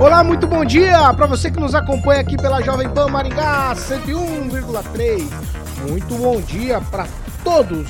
[0.00, 5.28] Olá, muito bom dia para você que nos acompanha aqui pela Jovem Pan Maringá 101,3.
[5.88, 7.08] Muito bom dia para
[7.42, 7.88] todos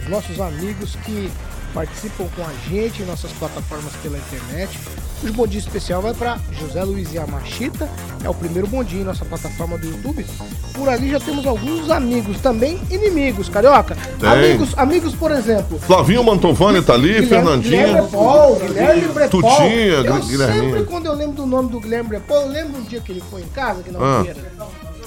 [0.00, 1.30] os nossos amigos que
[1.72, 4.78] participam com a gente em nossas plataformas pela internet.
[5.22, 7.88] O bom dia especial vai para José Luiz Yamashita,
[8.24, 10.26] é o primeiro bom dia em nossa plataforma do YouTube.
[10.74, 13.96] Por ali já temos alguns amigos, também inimigos, carioca.
[14.18, 14.28] Tem.
[14.28, 15.78] Amigos, amigos, por exemplo.
[15.78, 17.86] Flavinho Mantovani tá ali, Guilherme, Fernandinha.
[17.86, 19.42] Guilherme Brepol, Guilherme Brepol.
[19.42, 23.00] Tutinha, eu sempre, quando eu lembro do nome do Guilherme Brepol, eu lembro um dia
[23.00, 24.24] que ele foi em casa, que não Ah.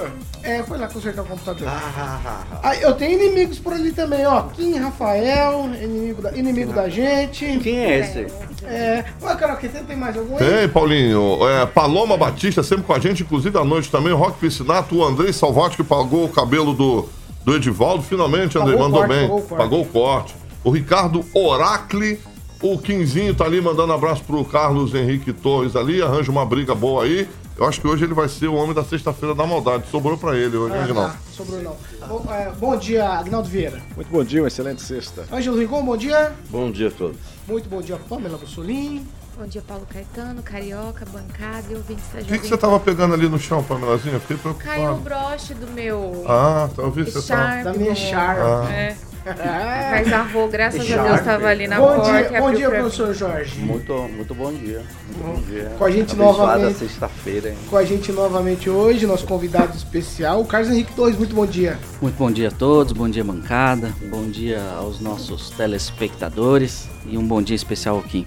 [0.01, 0.11] Era.
[0.43, 1.67] É, foi lá consertar o computador.
[1.67, 4.43] Ah, eu tenho inimigos por ali também, ó.
[4.43, 7.59] Kim Rafael, inimigo da, inimigo da gente.
[7.59, 8.27] Quem é esse?
[8.65, 9.05] É.
[9.21, 10.45] Ué, Carioca, tem, tem mais algum aí?
[10.45, 11.39] Tem, Paulinho.
[11.47, 14.13] É, Paloma Batista sempre com a gente, inclusive à noite também.
[14.13, 17.09] Rock Piscinato, o Andrei Salvati que pagou o cabelo do,
[17.43, 18.03] do Edivaldo.
[18.03, 19.27] Finalmente, Andrei, Pagou mandou corte, bem.
[19.27, 19.57] pagou o corte.
[19.57, 20.35] Pagou o corte.
[20.63, 22.19] O Ricardo Oracle.
[22.61, 26.01] O Quinzinho tá ali mandando abraço pro Carlos Henrique Torres ali.
[26.01, 27.27] Arranja uma briga boa aí.
[27.57, 29.87] Eu acho que hoje ele vai ser o homem da sexta-feira da maldade.
[29.89, 31.09] Sobrou pra ele hoje, Ah, hoje não.
[31.09, 31.77] tá, sobrou não.
[32.07, 33.81] Bom, é, bom dia, Agnaldo Vieira.
[33.95, 35.25] Muito bom dia, uma excelente sexta.
[35.31, 36.33] Ângelo Rincon, bom dia.
[36.49, 37.17] Bom dia a todos.
[37.47, 39.07] Muito bom dia, Pamela Bussolim.
[39.37, 43.13] Bom dia, Paulo Caetano, Carioca, bancada e ouvintes da O que, que você tava pegando
[43.13, 44.17] ali no chão, Pamelazinha?
[44.19, 44.51] Fiquei Caiu
[44.93, 44.97] o preocupado.
[45.01, 47.11] broche do meu Ah, tá ouvindo?
[47.11, 47.61] Você tá...
[47.63, 48.39] Da minha Sharp.
[48.39, 48.67] Ah.
[48.71, 48.97] É, É.
[49.25, 52.79] mas a avô, graças a Deus, estava ali na Bom porta dia, bom dia, pra
[52.79, 53.59] professor Jorge.
[53.59, 54.83] Muito, muito bom dia.
[55.07, 55.71] Muito bom dia.
[55.77, 56.77] Com a gente Abençoada novamente.
[56.77, 57.55] sexta-feira?
[57.69, 61.17] Com a gente novamente hoje, nosso convidado especial, o Carlos Henrique Torres.
[61.17, 61.79] Muito bom dia.
[62.01, 67.25] Muito bom dia a todos, bom dia bancada, bom dia aos nossos telespectadores e um
[67.25, 68.25] bom dia especial ao Kim.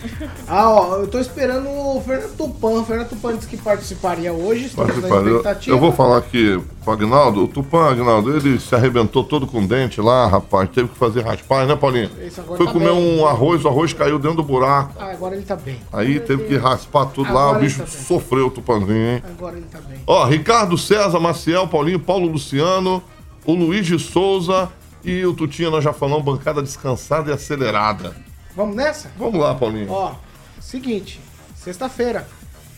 [0.48, 2.80] Ah, ó, eu tô esperando o Fernando Tupan.
[2.80, 4.66] O Fernando Tupan disse que participaria hoje.
[4.66, 5.26] Estamos na Participaram.
[5.28, 5.76] Eu, expectativa.
[5.76, 7.44] eu vou falar aqui pro Agnaldo.
[7.44, 10.68] O Tupã, Agnaldo, ele se arrebentou todo com dente lá, rapaz.
[10.70, 12.10] Teve que fazer raspar, né, Paulinho?
[12.20, 13.20] Esse agora Foi tá comer bem.
[13.20, 14.94] um arroz, o arroz caiu dentro do buraco.
[14.98, 15.78] Ah, agora ele tá bem.
[15.92, 17.94] Aí teve que raspar tudo lá, Agora o ele bicho tá bem.
[18.04, 19.22] sofreu, o Tupanzinho, hein?
[19.38, 19.98] Agora ele tá bem.
[20.06, 23.00] Ó, Ricardo César, Maciel, Paulinho, Paulo Luciano,
[23.46, 24.68] o Luiz de Souza
[25.04, 28.14] e o Tutinha, nós já falamos, bancada descansada e acelerada.
[28.54, 29.10] Vamos nessa?
[29.16, 29.90] Vamos lá, Paulinho.
[29.90, 30.14] Ó,
[30.60, 31.20] seguinte.
[31.56, 32.26] Sexta-feira,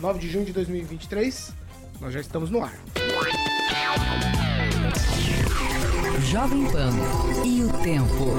[0.01, 1.53] 9 de junho de 2023.
[2.01, 2.73] Nós já estamos no ar.
[6.31, 6.91] Jovem Pan
[7.45, 8.33] e o tempo.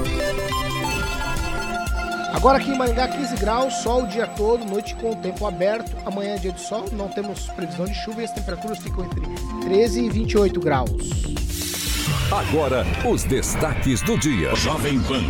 [2.34, 5.96] Agora aqui em Maringá, 15 graus, sol o dia todo, noite com o tempo aberto.
[6.04, 9.22] Amanhã é dia de sol, não temos previsão de chuva e as temperaturas ficam entre
[9.62, 10.90] 13 e 28 graus.
[12.30, 14.54] Agora, os destaques do dia.
[14.56, 15.22] Jovem Pan.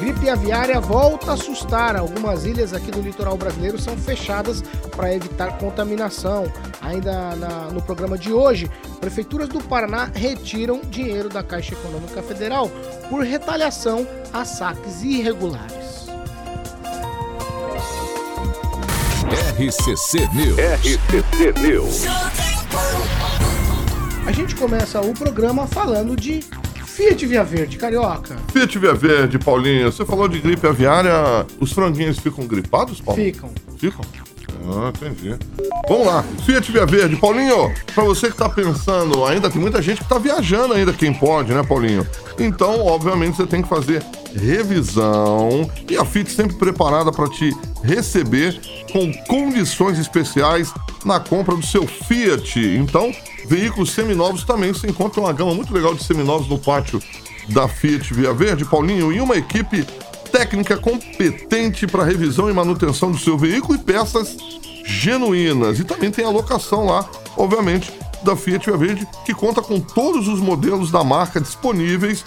[0.00, 1.96] Gripe aviária volta a assustar.
[1.96, 4.62] Algumas ilhas aqui do litoral brasileiro são fechadas
[4.94, 6.50] para evitar contaminação.
[6.82, 8.70] Ainda na- no programa de hoje,
[9.00, 12.70] prefeituras do Paraná retiram dinheiro da Caixa Econômica Federal
[13.08, 16.06] por retaliação a saques irregulares.
[19.58, 20.58] RCC News.
[20.58, 22.04] RCC News.
[24.26, 26.44] A gente começa o programa falando de
[26.96, 28.38] Fiat Via Verde, carioca.
[28.50, 31.46] Fiat Via Verde, Paulinho, você falou de gripe aviária.
[31.60, 33.22] Os franguinhos ficam gripados, Paulo?
[33.22, 33.50] Ficam.
[33.76, 34.02] Ficam?
[34.64, 35.36] Ah, entendi.
[35.86, 36.24] Vamos lá.
[36.46, 37.16] Fiat Via Verde.
[37.16, 41.12] Paulinho, pra você que tá pensando, ainda tem muita gente que tá viajando ainda, quem
[41.12, 42.06] pode, né, Paulinho?
[42.38, 44.02] Então, obviamente, você tem que fazer
[44.34, 45.70] revisão.
[45.90, 47.54] E a Fiat sempre preparada para te
[47.84, 48.58] receber
[48.90, 50.72] com condições especiais
[51.04, 52.58] na compra do seu Fiat.
[52.58, 53.12] Então,
[53.48, 57.00] veículos seminovos também se encontra uma gama muito legal de seminovos no pátio
[57.48, 59.84] da Fiat Via Verde, Paulinho, e uma equipe
[60.32, 64.36] técnica competente para revisão e manutenção do seu veículo e peças
[64.84, 65.78] genuínas.
[65.78, 67.92] E também tem a locação lá, obviamente,
[68.22, 72.24] da Fiat Via Verde, que conta com todos os modelos da marca disponíveis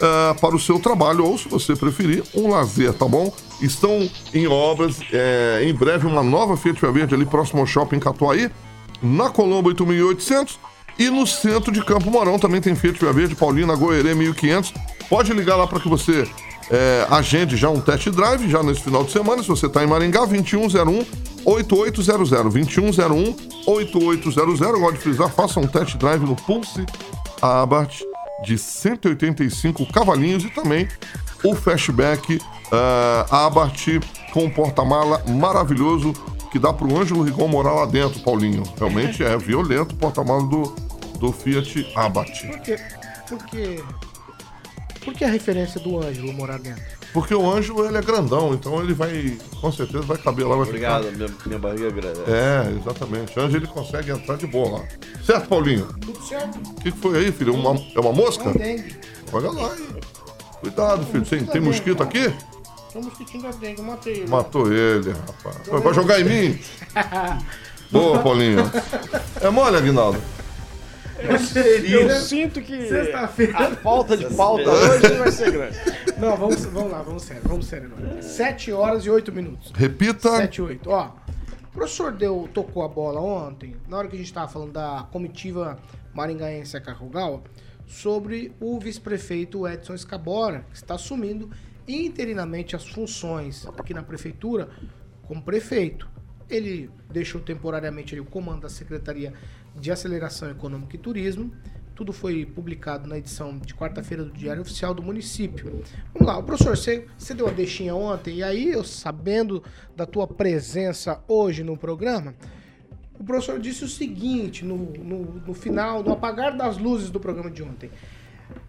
[0.00, 3.32] ah, para o seu trabalho, ou se você preferir, um lazer, tá bom?
[3.60, 7.98] Estão em obras, é, em breve, uma nova Fiat Via Verde ali próximo ao shopping
[7.98, 8.50] Catuaí,
[9.02, 10.58] na Colombo 8800
[10.98, 14.74] e no centro de Campo Mourão também tem Fiat Via Verde, Paulina, Goerê 1500.
[15.08, 16.28] Pode ligar lá para que você
[16.70, 19.86] é, agende já um test drive, já nesse final de semana, se você está em
[19.86, 21.06] Maringá, 2101
[21.44, 22.30] 8800.
[22.30, 23.36] 2101
[23.66, 24.60] 8800.
[24.60, 26.84] Eu gosto de frisar, faça um test drive no Pulse
[27.40, 28.02] Abarth
[28.44, 30.88] de 185 cavalinhos e também
[31.44, 32.40] o Fastback
[32.72, 34.00] ah, Abarth
[34.32, 36.12] com porta-mala maravilhoso
[36.50, 38.62] que dá pro Ângelo Rigon morar lá dentro, Paulinho.
[38.78, 40.74] Realmente é violento o porta-mala do,
[41.18, 42.46] do Fiat Abarth.
[42.46, 42.78] Por quê?
[43.28, 43.82] Por quê?
[45.04, 46.82] Por que a referência do Ângelo morar dentro?
[47.12, 50.54] Porque o Ângelo, ele é grandão, então ele vai, com certeza, vai caber lá.
[50.56, 51.16] Vai Obrigado, Ficar...
[51.16, 52.20] minha, minha barriga é grande.
[52.26, 53.38] É, exatamente.
[53.38, 54.84] O Ângelo, ele consegue entrar de boa lá.
[55.24, 55.86] Certo, Paulinho?
[56.00, 56.56] Tudo certo?
[56.56, 57.54] O que que foi aí, filho?
[57.54, 58.44] Uma, é uma mosca?
[58.44, 58.96] Não dengue.
[59.32, 59.86] Olha lá, hein?
[60.60, 61.24] Cuidado, filho.
[61.24, 62.32] Tem, tem mosquito aqui?
[62.98, 64.28] Tem um mosquitinho da dengue, eu matei ele.
[64.28, 65.68] Matou ele, rapaz.
[65.68, 66.58] Vai- Vai jogar em mim?
[67.92, 68.70] Boa, Paulinho.
[69.40, 70.20] É mole, Aguinaldo?
[71.20, 72.88] Eu sinto que.
[72.88, 73.76] Sexta-feira.
[73.76, 75.78] Falta de pauta hoje vai ser grande.
[76.18, 78.20] Não, vamos, vamos lá, vamos sério, vamos sério agora.
[78.22, 79.72] 7 horas e 8 minutos.
[79.74, 80.36] Repita.
[80.36, 80.90] 7 e 8.
[80.90, 84.72] Ó, o professor deu, tocou a bola ontem, na hora que a gente tava falando
[84.72, 85.78] da comitiva
[86.12, 87.42] maringaense a Carrogal,
[87.86, 91.48] sobre o vice-prefeito Edson Escabora, que está assumindo
[91.88, 94.68] interinamente as funções aqui na prefeitura
[95.22, 96.08] como prefeito.
[96.48, 99.32] Ele deixou temporariamente o comando da Secretaria
[99.74, 101.52] de Aceleração Econômica e Turismo.
[101.94, 105.82] Tudo foi publicado na edição de quarta-feira do Diário Oficial do município.
[106.14, 109.62] Vamos lá, o professor, você, você deu a deixinha ontem, e aí eu sabendo
[109.96, 112.34] da tua presença hoje no programa,
[113.18, 117.50] o professor disse o seguinte no, no, no final, no apagar das luzes do programa
[117.50, 117.90] de ontem.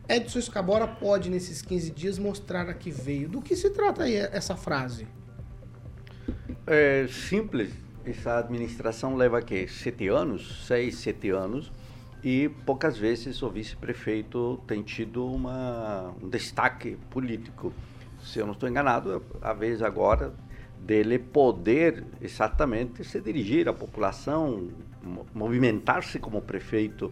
[0.10, 3.30] Edson Escabora pode, nesses 15 dias, mostrar a que veio.
[3.30, 5.08] Do que se trata aí essa frase?
[6.66, 7.72] É simples.
[8.06, 11.72] Essa administração leva que sete anos, seis, sete anos,
[12.24, 17.72] e poucas vezes o vice-prefeito tem tido uma, um destaque político.
[18.20, 20.34] Se eu não estou enganado, a vez agora
[20.80, 24.70] dele poder exatamente se dirigir à população,
[25.04, 27.12] mo- movimentar-se como prefeito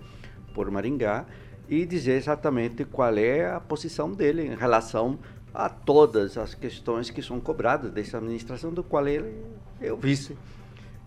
[0.53, 1.25] por Maringá
[1.67, 5.19] e dizer exatamente qual é a posição dele em relação
[5.53, 9.43] a todas as questões que são cobradas dessa administração, do qual ele
[9.81, 10.37] é o vice.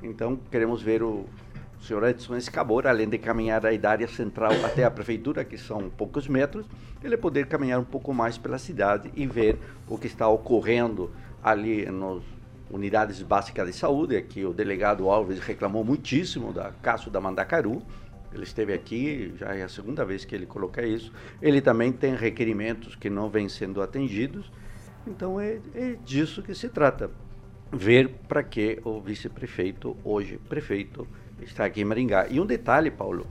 [0.02, 1.24] Então, queremos ver o
[1.80, 6.28] senhor Edson Escabor, além de caminhar da área central até a prefeitura, que são poucos
[6.28, 6.66] metros,
[7.02, 9.58] ele poder caminhar um pouco mais pela cidade e ver
[9.88, 11.10] o que está ocorrendo
[11.42, 12.22] ali nas
[12.70, 14.16] unidades básicas de saúde.
[14.16, 17.82] Aqui o delegado Alves reclamou muitíssimo da caso da Mandacaru.
[18.32, 21.12] Ele esteve aqui, já é a segunda vez que ele coloca isso.
[21.42, 24.50] Ele também tem requerimentos que não vêm sendo atendidos.
[25.06, 27.10] Então é, é disso que se trata.
[27.72, 31.06] Ver para que o vice-prefeito, hoje prefeito,
[31.40, 32.26] está aqui em Maringá.
[32.28, 33.26] E um detalhe, Paulo,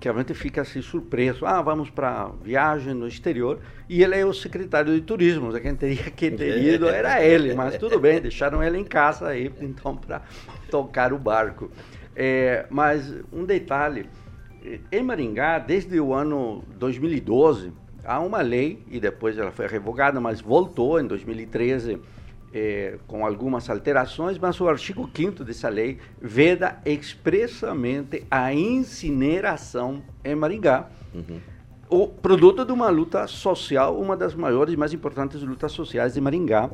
[0.00, 1.46] que a gente fica assim surpreso.
[1.46, 3.60] Ah, vamos para viagem no exterior.
[3.88, 5.52] E ele é o secretário de turismo.
[5.60, 7.54] Quem teria que ter ido era ele.
[7.54, 10.22] Mas tudo bem, deixaram ele em casa aí, então, para
[10.70, 11.70] tocar o barco.
[12.16, 14.08] É, mas um detalhe.
[14.90, 17.70] Em Maringá, desde o ano 2012,
[18.02, 22.00] há uma lei, e depois ela foi revogada, mas voltou em 2013
[22.54, 30.34] eh, com algumas alterações, mas o artigo 5 dessa lei veda expressamente a incineração em
[30.34, 30.88] Maringá.
[31.90, 36.22] O produto de uma luta social, uma das maiores e mais importantes lutas sociais de
[36.22, 36.70] Maringá,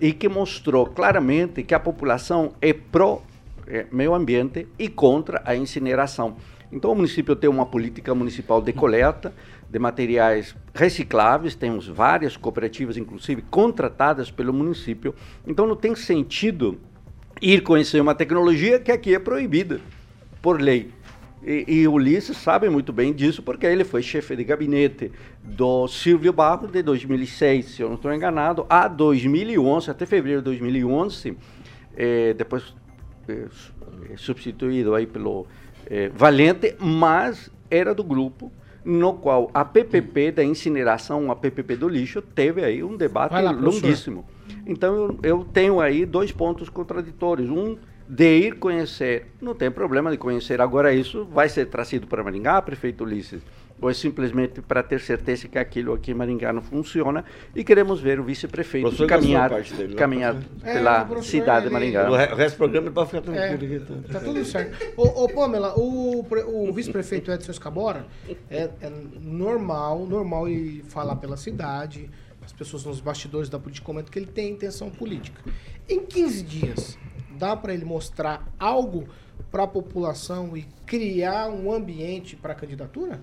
[0.00, 3.20] e que mostrou claramente que a população é pró
[3.66, 6.36] eh, meio ambiente e contra a incineração.
[6.74, 9.32] Então, o município tem uma política municipal de coleta
[9.70, 15.14] de materiais recicláveis, temos várias cooperativas, inclusive, contratadas pelo município.
[15.46, 16.80] Então, não tem sentido
[17.40, 19.80] ir conhecer uma tecnologia que aqui é proibida
[20.42, 20.90] por lei.
[21.46, 25.12] E, e Ulisses sabe muito bem disso, porque ele foi chefe de gabinete
[25.44, 30.46] do Silvio Barros de 2006, se eu não estou enganado, a 2011, até fevereiro de
[30.46, 31.36] 2011,
[31.96, 32.74] eh, depois
[33.28, 33.46] eh,
[34.10, 35.46] eh, substituído aí pelo
[35.90, 38.52] eh, Valente, mas era do grupo
[38.84, 43.50] no qual a PPP da incineração, a PPP do lixo, teve aí um debate lá,
[43.50, 44.26] longuíssimo.
[44.66, 47.48] Então eu, eu tenho aí dois pontos contraditórios.
[47.48, 47.76] Um,
[48.06, 50.60] de ir conhecer, não tem problema de conhecer.
[50.60, 53.42] Agora isso vai ser trazido para Maringá, prefeito Ulisses,
[53.80, 58.00] ou é simplesmente para ter certeza que aquilo aqui em Maringá não funciona e queremos
[58.00, 59.94] ver o vice-prefeito caminhar, dele, né?
[59.94, 62.10] caminhar É, pela cidade de ele- Maringá.
[62.10, 64.12] O re- o resto do programa é pra ficar É, tranquilo aqui.
[64.12, 64.92] tá tudo certo.
[64.96, 66.24] Ô, ô Pamela, o,
[66.68, 68.06] o vice-prefeito Edson Escabora
[68.50, 72.08] é, é normal, normal ele falar pela cidade,
[72.44, 75.40] as pessoas nos bastidores da política comentam que ele tem intenção política.
[75.88, 76.98] Em 15 dias,
[77.38, 79.04] dá para ele mostrar algo
[79.50, 83.20] para a população e criar um ambiente para a candidatura?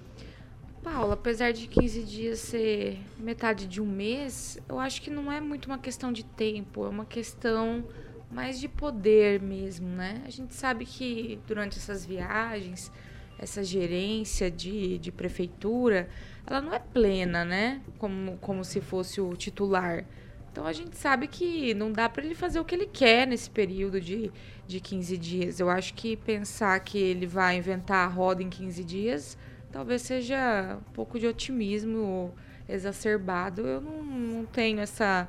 [0.84, 5.40] Paulo, apesar de 15 dias ser metade de um mês, eu acho que não é
[5.40, 7.86] muito uma questão de tempo, é uma questão
[8.32, 10.24] mais de poder mesmo, né?
[10.26, 12.92] A gente sabe que durante essas viagens,
[13.38, 16.10] essa gerência de, de prefeitura,
[16.48, 17.82] ela não é plena, né?
[18.00, 20.06] Como, como se fosse o titular.
[20.52, 23.50] Então a gente sabe que não dá para ele fazer o que ele quer nesse
[23.50, 24.32] período de,
[24.68, 25.60] de 15 dias.
[25.60, 29.38] Eu acho que pensar que ele vai inventar a roda em 15 dias
[29.72, 32.34] talvez seja um pouco de otimismo
[32.68, 33.62] exacerbado.
[33.62, 35.28] Eu não, não tenho essa,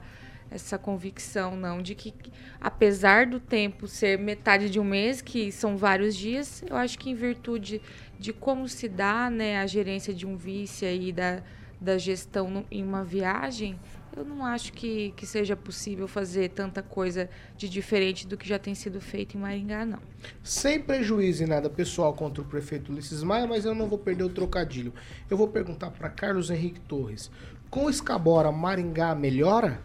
[0.51, 2.13] essa convicção, não, de que,
[2.61, 7.11] apesar do tempo ser metade de um mês, que são vários dias, eu acho que
[7.11, 7.81] em virtude
[8.19, 11.43] de como se dá né, a gerência de um vice aí da,
[11.81, 13.79] da gestão em uma viagem,
[14.17, 18.59] eu não acho que, que seja possível fazer tanta coisa de diferente do que já
[18.59, 19.99] tem sido feito em Maringá, não.
[20.43, 24.25] Sem prejuízo em nada pessoal contra o prefeito Ulisses Maia, mas eu não vou perder
[24.25, 24.93] o trocadilho.
[25.31, 27.31] Eu vou perguntar para Carlos Henrique Torres.
[27.71, 29.81] Com Escabora, Maringá melhora?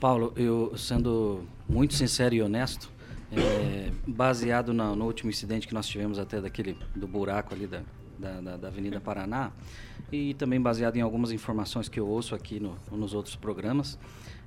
[0.00, 2.90] Paulo, eu sendo muito sincero e honesto,
[3.30, 7.82] é, baseado no, no último incidente que nós tivemos até daquele do buraco ali da,
[8.18, 9.52] da, da, da Avenida Paraná,
[10.10, 13.98] e também baseado em algumas informações que eu ouço aqui no, nos outros programas,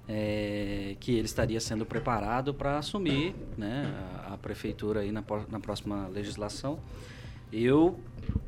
[0.08, 3.94] é, que ele estaria sendo preparado para assumir né,
[4.28, 6.80] a, a, prefeitura aí na, na próxima legislação.
[7.52, 8.00] Eu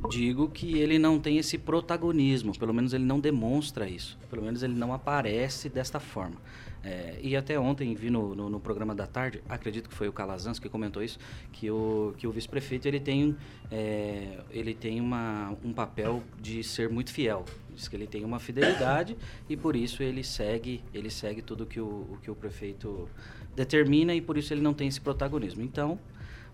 [0.09, 4.63] digo que ele não tem esse protagonismo, pelo menos ele não demonstra isso, pelo menos
[4.63, 6.37] ele não aparece desta forma.
[6.83, 10.13] É, e até ontem vi no, no, no, programa da tarde, acredito que foi o
[10.13, 11.17] Calazans que comentou isso,
[11.53, 13.37] que o, que o vice-prefeito ele tem,
[13.71, 17.45] é, ele tem uma, um papel de ser muito fiel.
[17.73, 19.15] Diz que ele tem uma fidelidade
[19.49, 23.07] e por isso ele segue, ele segue tudo que o, o que o prefeito
[23.55, 25.63] determina e por isso ele não tem esse protagonismo.
[25.63, 25.97] Então,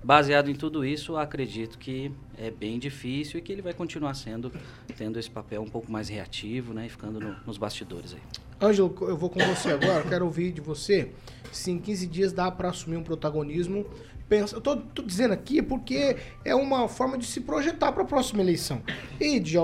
[0.03, 4.51] baseado em tudo isso, acredito que é bem difícil e que ele vai continuar sendo,
[4.95, 8.48] tendo esse papel um pouco mais reativo, né, e ficando no, nos bastidores aí.
[8.61, 11.11] Ângelo, eu vou com você agora, quero ouvir de você
[11.51, 13.85] se em 15 dias dá para assumir um protagonismo.
[14.27, 18.05] Pensa, eu tô, tô, dizendo aqui porque é uma forma de se projetar para a
[18.05, 18.81] próxima eleição.
[19.19, 19.55] E de,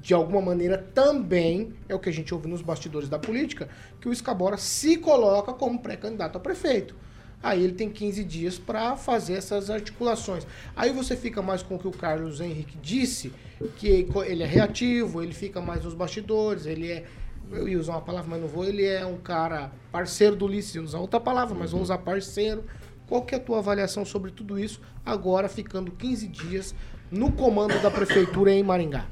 [0.00, 3.68] de alguma maneira também é o que a gente ouve nos bastidores da política,
[4.00, 6.94] que o Escabora se coloca como pré-candidato a prefeito.
[7.42, 10.46] Aí ele tem 15 dias para fazer essas articulações.
[10.76, 13.32] Aí você fica mais com o que o Carlos Henrique disse,
[13.78, 17.04] que ele é reativo, ele fica mais nos bastidores, ele é
[17.52, 18.64] eu ia usar uma palavra, mas não vou.
[18.64, 22.64] Ele é um cara parceiro do Ulisses, ia usar outra palavra, mas vou usar parceiro.
[23.06, 26.74] Qual que é a tua avaliação sobre tudo isso, agora ficando 15 dias
[27.10, 29.06] no comando da prefeitura em Maringá?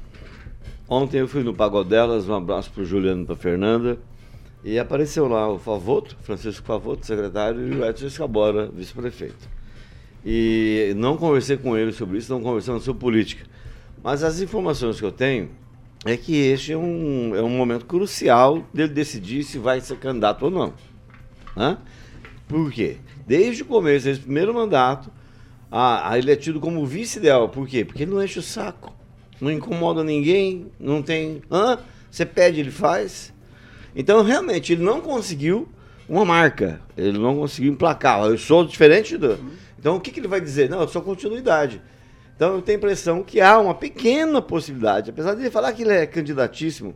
[0.89, 3.99] Ontem eu fui no Pagodelas, um abraço para o Juliano e para Fernanda,
[4.63, 9.49] e apareceu lá o Favoto, Francisco Favoto, secretário, e o Edson Escabora, vice-prefeito.
[10.25, 13.45] E não conversei com ele sobre isso, não conversamos sobre política.
[14.03, 15.49] Mas as informações que eu tenho
[16.05, 20.45] é que este é um, é um momento crucial dele decidir se vai ser candidato
[20.45, 20.73] ou não.
[21.55, 21.77] Hã?
[22.47, 22.97] Por quê?
[23.25, 25.11] Desde o começo desse primeiro mandato,
[25.69, 27.49] a, a ele é tido como vice ideal.
[27.49, 27.85] Por quê?
[27.85, 28.93] Porque ele não enche o saco,
[29.39, 31.41] não incomoda ninguém, não tem.
[31.51, 31.77] Hã?
[32.09, 33.33] Você pede, ele faz.
[33.95, 35.69] Então, realmente, ele não conseguiu
[36.09, 38.25] uma marca, ele não conseguiu emplacar.
[38.25, 39.37] Eu sou diferente do.
[39.79, 40.69] Então, o que, que ele vai dizer?
[40.69, 41.81] Não, eu sou continuidade.
[42.41, 45.83] Então eu tenho a impressão que há uma pequena possibilidade, apesar de ele falar que
[45.83, 46.95] ele é candidatíssimo,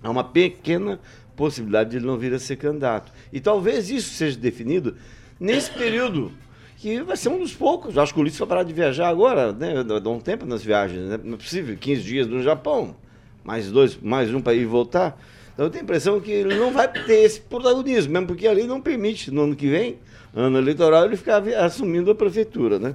[0.00, 1.00] há uma pequena
[1.34, 3.10] possibilidade de ele não vir a ser candidato.
[3.32, 4.96] E talvez isso seja definido
[5.40, 6.30] nesse período,
[6.76, 7.98] que vai ser um dos poucos.
[7.98, 9.82] Acho que o Ulisses vai parar de viajar agora, né?
[9.82, 11.18] Dá um tempo nas viagens, né?
[11.24, 12.94] Não é possível, 15 dias no Japão,
[13.42, 15.20] mais dois, mais um para ir e voltar.
[15.54, 18.62] Então eu tenho a impressão que ele não vai ter esse protagonismo, mesmo porque ali
[18.62, 19.98] não permite, no ano que vem,
[20.32, 22.94] ano eleitoral, ele ficar assumindo a prefeitura, né?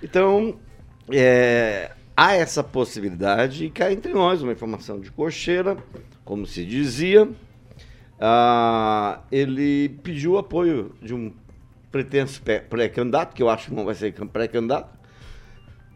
[0.00, 0.56] Então,
[1.10, 5.76] é, há essa possibilidade e cá entre nós, uma informação de cocheira,
[6.24, 7.28] como se dizia,
[8.20, 11.32] ah, ele pediu apoio de um
[11.90, 14.98] pretenso pré-candidato, que eu acho que não vai ser pré-candidato,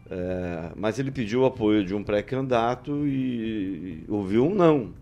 [0.09, 4.93] é, mas ele pediu apoio de um pré-candidato e ouviu um não.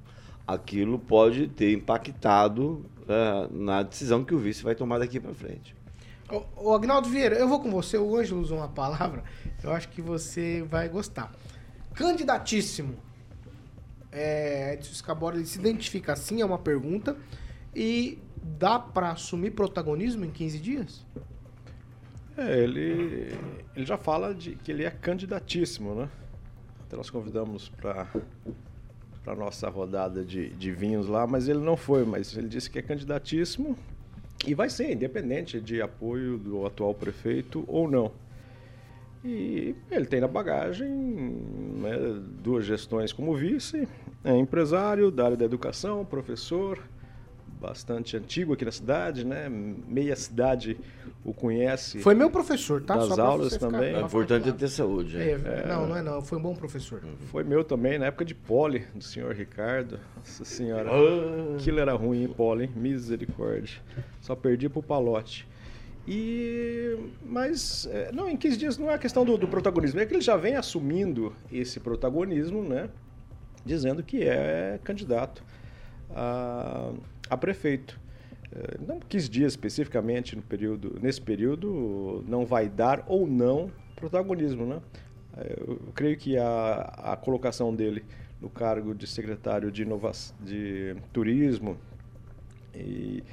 [0.48, 5.76] Aquilo pode ter impactado é, na decisão que o vice vai tomar daqui para frente.
[6.58, 7.98] O, Agnaldo Vieira, eu vou com você.
[7.98, 9.24] O Ângelo usou uma palavra,
[9.64, 11.32] eu acho que você vai gostar.
[11.94, 12.96] Candidatíssimo.
[14.12, 17.16] É, Edson Scabora, ele se identifica assim, é uma pergunta.
[17.76, 21.06] E dá para assumir protagonismo em 15 dias?
[22.38, 23.38] É, ele,
[23.76, 26.10] ele já fala de que ele é candidatíssimo, né?
[26.88, 28.08] Então nós convidamos para
[29.24, 32.78] para nossa rodada de, de vinhos lá, mas ele não foi, mas ele disse que
[32.78, 33.76] é candidatíssimo
[34.46, 38.12] e vai ser, independente de apoio do atual prefeito ou não.
[39.24, 41.98] E ele tem na bagagem né,
[42.44, 43.88] duas gestões como vice,
[44.24, 46.80] é empresário da área da educação, professor,
[47.66, 49.50] bastante antigo aqui na cidade, né?
[49.50, 50.78] Meia cidade
[51.24, 52.00] o conhece.
[52.00, 52.96] Foi meu professor, tá?
[52.96, 53.96] Das Só pra aulas você ficar- também.
[53.96, 55.18] É importante é ter saúde.
[55.18, 55.66] É, é.
[55.68, 56.22] Não, não é não.
[56.22, 57.02] Foi um bom professor.
[57.32, 60.00] Foi meu também, na época de pole, do senhor Ricardo.
[60.16, 60.90] Nossa senhora.
[60.92, 61.56] Ah.
[61.56, 62.72] Aquilo era ruim, hein, pole, hein?
[62.76, 63.82] Misericórdia.
[64.22, 65.48] Só perdi pro palote.
[66.08, 66.96] E.
[67.26, 67.88] Mas.
[67.92, 70.22] é, Não, em 15 dias não é a questão do, do protagonismo, é que ele
[70.22, 72.90] já vem assumindo esse protagonismo, né?
[73.66, 75.44] Dizendo que é candidato
[76.16, 76.92] a,
[77.30, 78.00] a prefeito.
[78.52, 84.66] É, Não 15 dias especificamente no período, nesse período não vai dar ou não protagonismo,
[84.66, 84.82] né?
[85.38, 86.82] É, Eu creio que a,
[87.14, 88.04] a colocação dele
[88.42, 91.78] no cargo de secretário de, inova de turismo
[92.74, 93.24] e,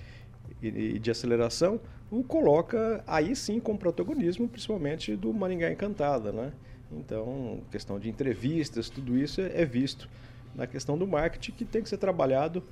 [0.62, 1.80] e- e de aceleração
[2.11, 6.52] o coloca aí sim com protagonismo, principalmente do Maringá Encantada, né?
[6.90, 10.08] Então, questão de entrevistas, tudo isso é, é visto
[10.54, 12.62] na questão do marketing que tem que ser trabalhado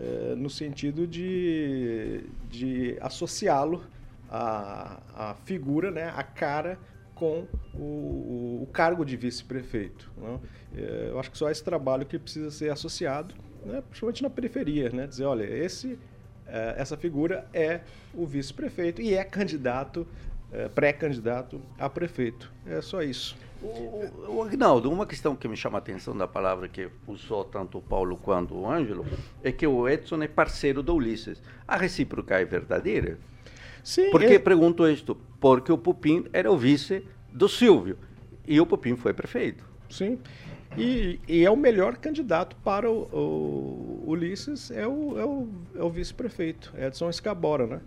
[0.00, 3.84] eh, no sentido de, de associá-lo
[4.30, 6.78] à, à figura, né, à cara
[7.14, 10.10] com o, o cargo de vice-prefeito.
[10.16, 10.38] né?
[10.76, 13.34] Eh, Eu acho que só esse trabalho que precisa ser associado,
[13.64, 15.98] né, principalmente na periferia, né, dizer, olha, esse,
[16.46, 17.80] eh, essa figura é
[18.12, 20.06] o vice-prefeito e é candidato,
[20.72, 22.52] pré-candidato a prefeito.
[22.64, 23.36] É só isso.
[23.64, 27.78] O, o Agnaldo, uma questão que me chama a atenção da palavra que usou tanto
[27.78, 29.06] o Paulo quanto o Ângelo
[29.42, 31.42] é que o Edson é parceiro do Ulisses.
[31.66, 33.18] A recíproca é verdadeira?
[33.82, 35.16] Sim, Por que é- pergunto isto?
[35.40, 37.96] Porque o Pupim era o vice do Silvio
[38.46, 39.64] e o Pupim foi prefeito.
[39.88, 40.18] Sim.
[40.76, 45.82] E, e é o melhor candidato para o, o Ulisses, é o, é o, é
[45.82, 47.80] o vice-prefeito, Edson Escabora, né?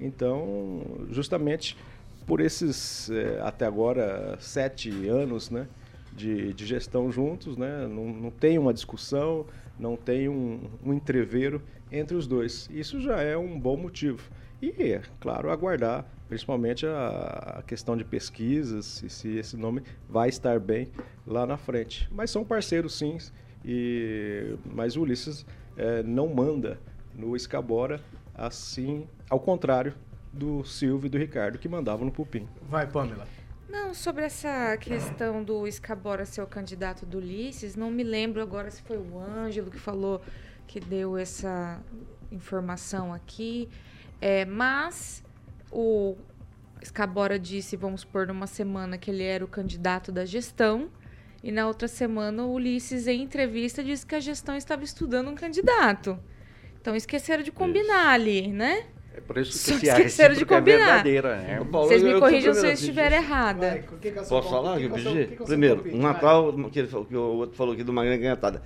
[0.00, 1.76] Então, justamente
[2.26, 5.66] por esses, eh, até agora, sete anos né,
[6.12, 7.86] de, de gestão juntos, né?
[7.86, 9.46] Não, não tem uma discussão,
[9.78, 12.68] não tem um, um entreveiro entre os dois.
[12.72, 14.30] Isso já é um bom motivo.
[14.60, 20.30] E, é claro, aguardar principalmente a, a questão de pesquisas, se, se esse nome vai
[20.30, 20.88] estar bem
[21.26, 22.08] lá na frente.
[22.10, 23.18] Mas são parceiros, sim,
[23.62, 25.44] e, mas o Ulisses
[25.76, 26.80] eh, não manda
[27.14, 28.00] no Escabora,
[28.34, 29.92] assim, ao contrário
[30.32, 32.48] do Silvio e do Ricardo, que mandavam no Pupim.
[32.62, 33.26] Vai, Pamela.
[33.68, 38.70] Não, sobre essa questão do Escabora ser o candidato do Ulisses, não me lembro agora
[38.70, 40.20] se foi o Ângelo que falou
[40.66, 41.80] que deu essa
[42.30, 43.68] informação aqui.
[44.20, 45.22] É, mas
[45.70, 46.16] o
[46.80, 50.90] Escabora disse, vamos supor, numa semana que ele era o candidato da gestão,
[51.42, 55.34] e na outra semana o Ulisses, em entrevista, disse que a gestão estava estudando um
[55.34, 56.18] candidato.
[56.80, 58.86] Então esqueceram de combinar ali, né?
[59.14, 60.78] É por isso que Só se esqueceram de é combinar.
[60.78, 61.36] verdadeira.
[61.36, 61.66] Né?
[61.70, 63.68] Paulo, Vocês me corrijam se eu estiver pedi- errada.
[63.68, 65.18] Vai, o que que é o Posso falar O que eu que é o pedi?
[65.18, 65.98] o é o Primeiro, um.
[65.98, 68.62] Natal, que, ele falou- que o outro falou aqui do Magrã Encantada.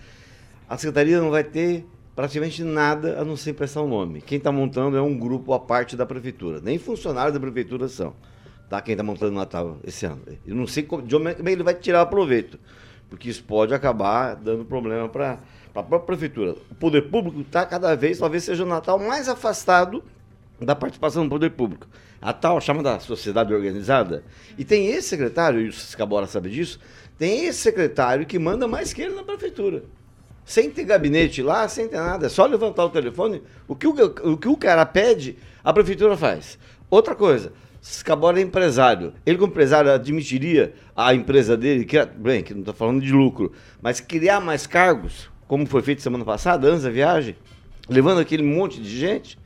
[0.68, 4.20] A secretaria não vai ter praticamente nada a não ser emprestar um nome.
[4.20, 6.61] Quem está montando é um grupo à parte da prefeitura.
[6.62, 8.14] Nem funcionários da prefeitura são.
[8.70, 8.80] Tá?
[8.80, 10.22] Quem está montando o Natal esse ano.
[10.46, 12.59] Eu não sei como, de onde é que ele vai tirar o proveito.
[13.11, 15.38] Porque isso pode acabar dando problema para
[15.74, 16.56] a própria prefeitura.
[16.70, 20.02] O poder público está cada vez, talvez seja o Natal mais afastado
[20.60, 21.86] da participação do poder público.
[22.20, 24.24] A tal chama da sociedade organizada.
[24.56, 26.80] E tem esse secretário, e o Scabora sabe disso,
[27.18, 29.84] tem esse secretário que manda mais que ele na prefeitura.
[30.44, 32.26] Sem ter gabinete lá, sem ter nada.
[32.26, 33.42] É só levantar o telefone.
[33.66, 36.58] O que o, o, que o cara pede, a prefeitura faz.
[36.88, 39.12] Outra coisa, Scabora é empresário.
[39.24, 43.52] Ele, como empresário, admitiria a empresa dele, que, bem, que não estou falando de lucro,
[43.82, 47.36] mas criar mais cargos, como foi feito semana passada, antes da viagem,
[47.88, 49.38] levando aquele monte de gente.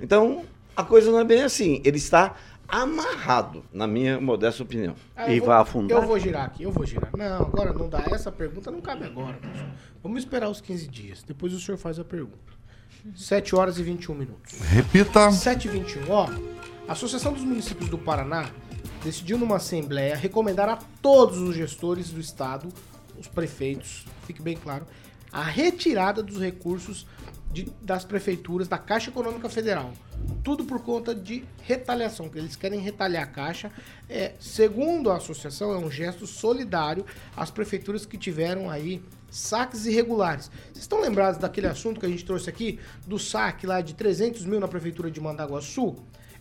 [0.00, 0.44] Então,
[0.78, 1.80] a coisa não é bem assim.
[1.84, 2.34] Ele está
[2.66, 4.94] amarrado, na minha modesta opinião.
[5.16, 5.98] Ah, E vou- vai afundar?
[6.02, 7.10] Eu vou girar aqui, eu vou girar.
[7.16, 8.04] Não, agora não dá.
[8.10, 9.34] Essa pergunta não cabe agora.
[9.38, 9.68] professor.
[10.02, 11.22] Vamos esperar os 15 dias.
[11.22, 12.38] Depois o senhor faz a pergunta.
[13.14, 14.58] 7 horas e 21 minutos.
[14.60, 15.30] Repita.
[15.32, 16.28] 7 e 21, ó.
[16.86, 18.50] A Associação dos Municípios do Paraná
[19.04, 22.68] decidiu numa assembleia recomendar a todos os gestores do estado,
[23.18, 24.86] os prefeitos, fique bem claro,
[25.32, 27.06] a retirada dos recursos
[27.52, 29.92] de- das prefeituras da Caixa Econômica Federal.
[30.44, 33.70] Tudo por conta de retaliação, que eles querem retalhar a Caixa.
[34.08, 37.04] É, segundo a associação, é um gesto solidário
[37.36, 40.50] às prefeituras que tiveram aí saques irregulares.
[40.64, 44.44] Vocês estão lembrados daquele assunto que a gente trouxe aqui, do saque lá de 300
[44.44, 45.96] mil na prefeitura de Mandaguaçu?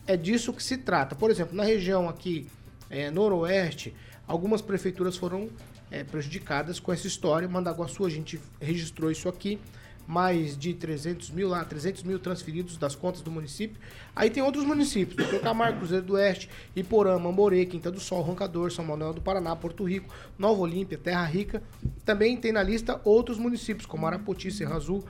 [0.06, 1.15] É disso que se trata.
[1.15, 2.47] Por exemplo, na região aqui
[2.89, 3.93] é, noroeste,
[4.26, 5.50] algumas prefeituras foram
[5.91, 7.47] é, prejudicadas com essa história.
[7.47, 9.60] Mandaguaçu, a gente registrou isso aqui.
[10.06, 13.78] Mais de 300 mil lá, 300 mil transferidos das contas do município.
[14.15, 18.71] Aí tem outros municípios, Doutor Camargo, Cruzeiro do Oeste, Iporã, Mamborê, Quinta do Sol, Roncador,
[18.71, 21.62] São Manuel do Paraná, Porto Rico, Nova Olímpia, Terra Rica.
[22.06, 25.04] Também tem na lista outros municípios, como Arapoti, Serra Azul,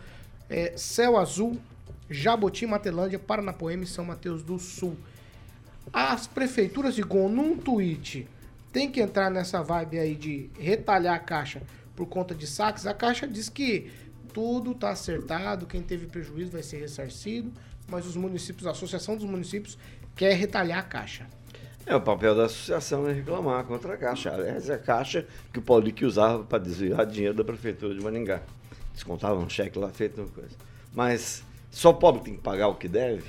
[0.50, 1.60] é, Céu Azul,
[2.10, 4.98] Jaboti, Matelândia, Paranapoema e São Mateus do Sul.
[5.94, 8.28] As prefeituras de num tweet,
[8.72, 11.62] tem que entrar nessa vibe aí de retalhar a caixa
[11.96, 12.86] por conta de saques.
[12.86, 13.92] A caixa diz que
[14.34, 17.52] tudo está acertado, quem teve prejuízo vai ser ressarcido,
[17.88, 19.78] mas os municípios, a Associação dos Municípios
[20.16, 21.26] quer retalhar a caixa.
[21.88, 24.30] É, o papel da associação é reclamar contra a Caixa.
[24.30, 28.42] Aliás, é a Caixa que o Paulique usava para desviar dinheiro da Prefeitura de Maringá.
[28.94, 30.54] Descontava um cheque lá feito, uma coisa.
[30.94, 33.24] Mas só o pobre tem que pagar o que deve?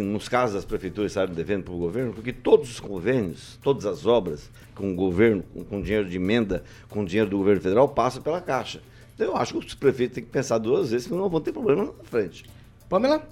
[0.00, 4.06] Nos casos das prefeituras estarem devendo para o governo, porque todos os convênios, todas as
[4.06, 8.22] obras com o governo, com, com dinheiro de emenda, com dinheiro do governo federal, passam
[8.22, 8.80] pela Caixa.
[9.14, 11.52] Então eu acho que os prefeitos têm que pensar duas vezes, senão não vão ter
[11.52, 12.44] problema na frente.
[12.88, 13.26] Pamela?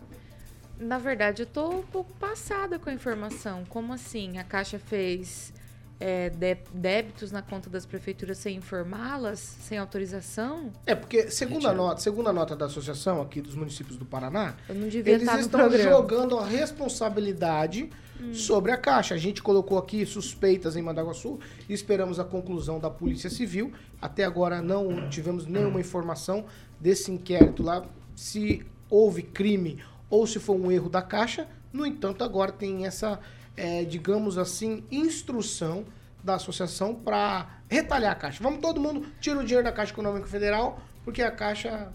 [0.78, 3.64] Na verdade, eu tô um pouco passada com a informação.
[3.68, 4.38] Como assim?
[4.38, 5.52] A Caixa fez
[6.00, 10.72] é, dé- débitos na conta das prefeituras sem informá-las, sem autorização?
[10.86, 14.54] É, porque segundo a nota, segundo a nota da associação aqui dos municípios do Paraná,
[14.68, 15.90] Eu não devia eles estão programa.
[15.90, 17.90] jogando a responsabilidade
[18.34, 19.14] sobre a Caixa.
[19.14, 23.72] A gente colocou aqui suspeitas em Mandaguaçu e esperamos a conclusão da Polícia Civil.
[24.00, 26.44] Até agora não tivemos nenhuma informação
[26.78, 27.84] desse inquérito lá,
[28.14, 31.46] se houve crime ou se foi um erro da Caixa.
[31.72, 33.18] No entanto, agora tem essa,
[33.60, 35.84] é, digamos assim, instrução
[36.24, 38.42] da associação para retalhar a Caixa.
[38.42, 41.92] Vamos todo mundo, tira o dinheiro da Caixa Econômica Federal, porque a Caixa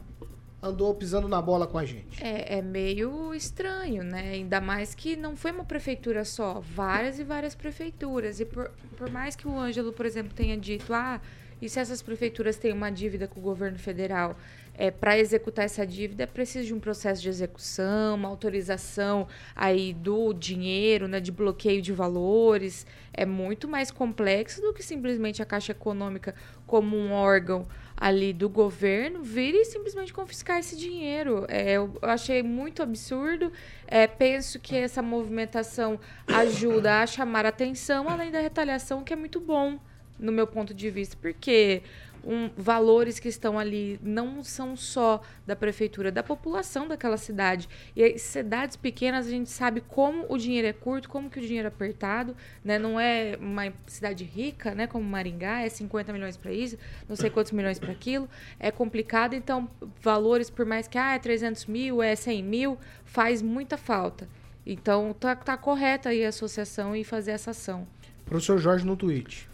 [0.61, 2.23] andou pisando na bola com a gente.
[2.23, 4.31] É, é meio estranho, né?
[4.31, 8.39] Ainda mais que não foi uma prefeitura só, várias e várias prefeituras.
[8.39, 11.19] E por, por mais que o Ângelo, por exemplo, tenha dito, ah,
[11.61, 14.37] e se essas prefeituras têm uma dívida com o governo federal?
[14.77, 19.93] É, para executar essa dívida é preciso de um processo de execução, uma autorização aí
[19.93, 22.85] do dinheiro, né, de bloqueio de valores.
[23.13, 26.35] É muito mais complexo do que simplesmente a Caixa Econômica
[26.67, 27.65] como um órgão
[27.97, 31.45] ali do governo vir e simplesmente confiscar esse dinheiro.
[31.47, 33.51] É, eu achei muito absurdo.
[33.87, 39.39] É, penso que essa movimentação ajuda a chamar atenção, além da retaliação, que é muito
[39.39, 39.79] bom,
[40.19, 41.81] no meu ponto de vista, porque
[42.25, 47.69] um, valores que estão ali não são só da prefeitura, da população daquela cidade.
[47.95, 51.41] E aí, cidades pequenas, a gente sabe como o dinheiro é curto, como que o
[51.41, 52.79] dinheiro é apertado, né?
[52.79, 54.87] Não é uma cidade rica, né?
[54.87, 58.27] Como Maringá, é 50 milhões para isso, não sei quantos milhões para aquilo.
[58.59, 59.69] É complicado, então,
[60.01, 64.27] valores, por mais que, ah, é 300 mil, é 100 mil, faz muita falta.
[64.65, 67.87] Então, tá, tá correta aí a associação e fazer essa ação.
[68.25, 69.47] Professor Jorge no tweet.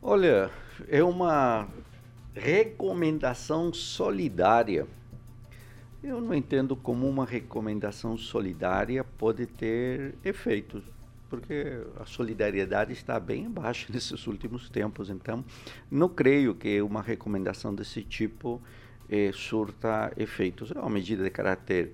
[0.00, 0.50] Olha,
[0.88, 1.68] é uma
[2.34, 4.86] recomendação solidária.
[6.02, 10.82] Eu não entendo como uma recomendação solidária pode ter efeitos,
[11.30, 15.10] porque a solidariedade está bem abaixo nesses últimos tempos.
[15.10, 15.44] Então,
[15.90, 18.60] não creio que uma recomendação desse tipo
[19.08, 20.72] eh, surta efeitos.
[20.72, 21.92] É uma medida de caráter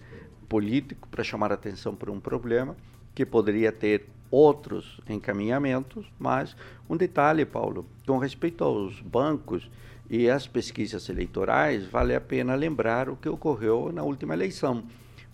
[0.49, 2.75] político para chamar atenção para um problema
[3.15, 6.57] que poderia ter outros encaminhamentos, mas
[6.89, 9.71] um detalhe, Paulo, com respeito aos bancos
[10.11, 14.85] e às pesquisas eleitorais, vale a pena lembrar o que ocorreu na última eleição.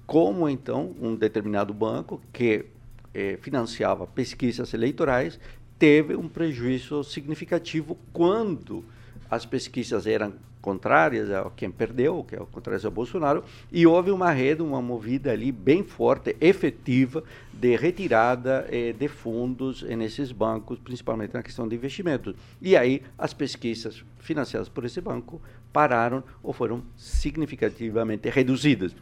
[0.07, 2.67] Como então um determinado banco que
[3.15, 5.39] eh, financiava pesquisas eleitorais
[5.79, 8.85] teve um prejuízo significativo quando
[9.31, 14.11] as pesquisas eram contrárias a quem perdeu, que é o contrário ao Bolsonaro, e houve
[14.11, 17.23] uma rede, uma movida ali bem forte, efetiva,
[17.53, 22.35] de retirada eh, de fundos eh, nesses bancos, principalmente na questão de investimentos.
[22.63, 25.39] E aí as pesquisas financiadas por esse banco
[25.71, 28.97] pararam ou foram significativamente reduzidas.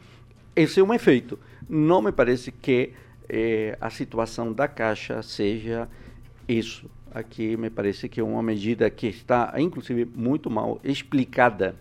[0.56, 1.38] Esse é um efeito.
[1.68, 2.92] Não me parece que
[3.28, 5.88] eh, a situação da Caixa seja
[6.48, 6.90] isso.
[7.14, 11.76] Aqui me parece que é uma medida que está, inclusive, muito mal explicada,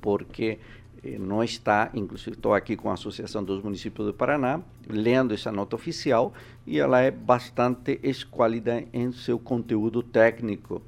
[0.00, 0.58] porque
[1.04, 5.52] eh, não está, inclusive estou aqui com a Associação dos Municípios do Paraná, lendo essa
[5.52, 6.32] nota oficial,
[6.66, 10.80] e ela é bastante esquálida em seu conteúdo técnico.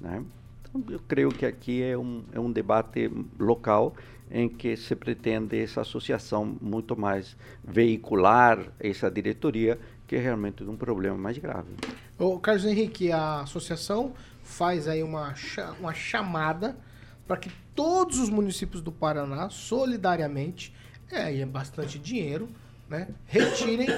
[0.00, 0.24] Né?
[0.62, 3.94] Então, eu creio que aqui é um, é um debate local
[4.30, 10.76] em que se pretende essa associação muito mais veicular essa diretoria, que é realmente um
[10.76, 11.68] problema mais grave.
[12.20, 15.34] Ô, Carlos Henrique, a associação faz aí uma,
[15.78, 16.76] uma chamada
[17.26, 20.74] para que todos os municípios do Paraná, solidariamente,
[21.10, 22.46] é, aí é bastante dinheiro,
[22.90, 23.88] né, retirem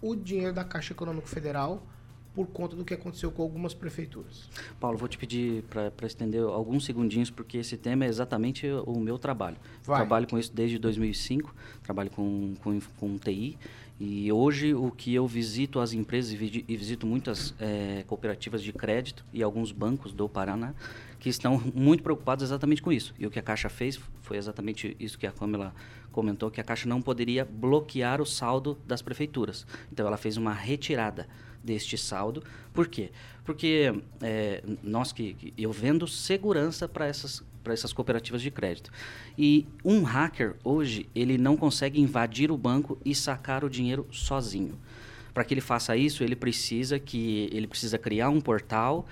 [0.00, 1.84] o dinheiro da Caixa Econômica Federal
[2.32, 4.48] por conta do que aconteceu com algumas prefeituras.
[4.78, 9.18] Paulo, vou te pedir para estender alguns segundinhos, porque esse tema é exatamente o meu
[9.18, 9.56] trabalho.
[9.82, 9.98] Vai.
[9.98, 11.52] Trabalho com isso desde 2005,
[11.82, 13.58] trabalho com, com, com TI,
[14.00, 18.72] e hoje o que eu visito as empresas e visi- visito muitas eh, cooperativas de
[18.72, 20.74] crédito e alguns bancos do Paraná
[21.20, 23.14] que estão muito preocupados exatamente com isso.
[23.18, 25.72] E o que a Caixa fez foi exatamente isso que a Câmara
[26.10, 29.64] comentou, que a Caixa não poderia bloquear o saldo das prefeituras.
[29.92, 31.28] Então ela fez uma retirada
[31.62, 32.42] deste saldo.
[32.72, 33.12] Por quê?
[33.44, 38.90] Porque eh, nós que, que- eu vendo segurança para essas para essas cooperativas de crédito.
[39.36, 44.78] E um hacker hoje ele não consegue invadir o banco e sacar o dinheiro sozinho.
[45.32, 49.06] Para que ele faça isso, ele precisa que ele precisa criar um portal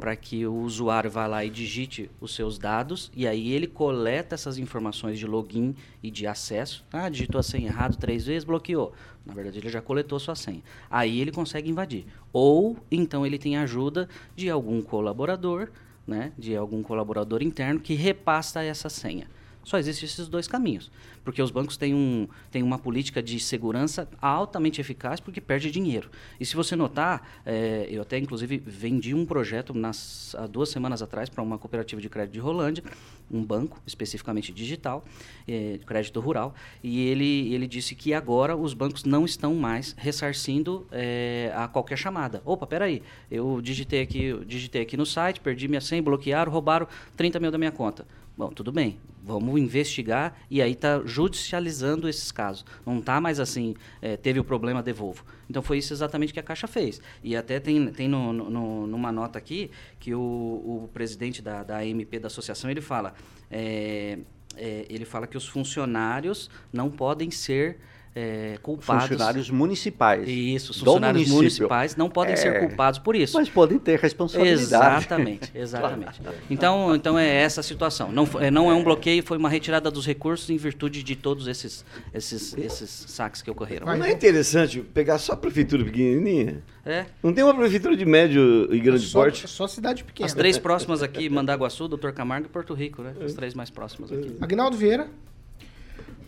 [0.00, 4.34] para que o usuário vá lá e digite os seus dados e aí ele coleta
[4.34, 6.84] essas informações de login e de acesso.
[6.92, 8.92] Ah, digitou a senha errado três vezes, bloqueou.
[9.24, 10.62] Na verdade, ele já coletou sua senha.
[10.90, 12.06] Aí ele consegue invadir.
[12.32, 15.70] Ou então ele tem ajuda de algum colaborador,
[16.06, 19.26] né, de algum colaborador interno que repassa essa senha.
[19.64, 20.90] Só existem esses dois caminhos.
[21.24, 26.10] Porque os bancos têm, um, têm uma política de segurança altamente eficaz porque perde dinheiro.
[26.40, 31.00] E se você notar, eh, eu até inclusive vendi um projeto nas, há duas semanas
[31.00, 32.82] atrás para uma cooperativa de crédito de Rolândia,
[33.30, 35.04] um banco especificamente digital,
[35.46, 40.86] de crédito rural, e ele, ele disse que agora os bancos não estão mais ressarcindo
[40.92, 42.42] eh, a qualquer chamada.
[42.44, 47.40] Opa, peraí, eu digitei aqui, digitei aqui no site, perdi minha senha, bloquearam, roubaram 30
[47.40, 48.06] mil da minha conta.
[48.34, 52.64] Bom, tudo bem, vamos investigar e aí está judicializando esses casos.
[52.84, 55.22] Não está mais assim, eh, teve o problema, devolvo.
[55.50, 57.00] Então foi isso exatamente que a Caixa fez.
[57.22, 61.78] E até tem, tem no, no- numa nota aqui que o, o presidente da, da
[61.80, 63.12] AMP da associação ele fala,
[63.50, 64.18] eh,
[64.56, 67.78] eh, ele fala que os funcionários não podem ser
[68.14, 69.08] eh, culpados.
[69.08, 70.28] Funcionários municipais.
[70.28, 73.36] Isso, funcionários municipais não podem ser É, culpados por isso.
[73.38, 74.62] Mas podem ter responsabilidade.
[74.62, 76.20] Exatamente, exatamente.
[76.50, 78.12] Então, então é essa a situação.
[78.12, 81.46] Não, foi- não é um bloqueio, foi uma retirada dos recursos em virtude de todos
[81.46, 83.86] esses, esses, esses saques que ocorreram.
[83.86, 86.62] Não é interessante pegar só a prefeitura pequenininha?
[86.84, 87.06] É.
[87.22, 89.46] Não tem uma prefeitura de médio e grande Só, porte?
[89.48, 90.26] só cidade pequena.
[90.26, 93.14] As três próximas aqui, Mandaguaçu, Doutor Camargo e Porto Rico, né?
[93.24, 94.36] As três mais próximas aqui.
[94.40, 95.08] Agnaldo Vieira.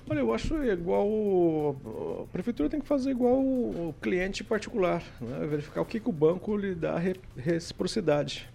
[0.08, 1.76] Olha, eu acho igual.
[2.22, 5.46] A prefeitura tem que fazer igual o cliente particular, né?
[5.46, 8.48] verificar o que, que o banco lhe dá re- reciprocidade.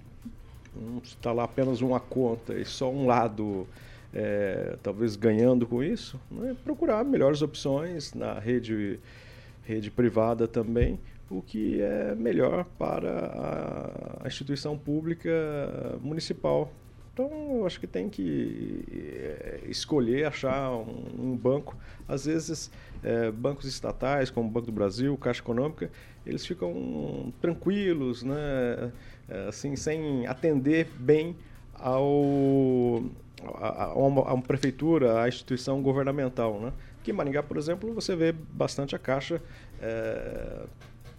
[0.76, 3.68] Não está lá apenas uma conta e só um lado,
[4.14, 6.56] é, talvez ganhando com isso, né?
[6.64, 9.00] procurar melhores opções na rede,
[9.64, 11.00] rede privada também,
[11.32, 15.32] o que é melhor para a instituição pública
[16.02, 16.72] municipal.
[17.22, 21.76] Então, acho que tem que eh, escolher, achar um, banco.
[22.08, 22.72] Às vezes,
[23.04, 25.92] eh, bancos estatais, como o Banco do Brasil, Caixa Econômica,
[26.26, 28.90] eles ficam tranquilos, né?
[29.50, 31.36] Assim, sem atender bem
[31.76, 33.04] ao,
[33.56, 36.58] a, a- a uma, a uma prefeitura, à instituição governamental.
[36.62, 36.72] Né?
[37.02, 39.42] Aqui em Maringá, por exemplo, você vê bastante a Caixa
[39.82, 40.66] eh,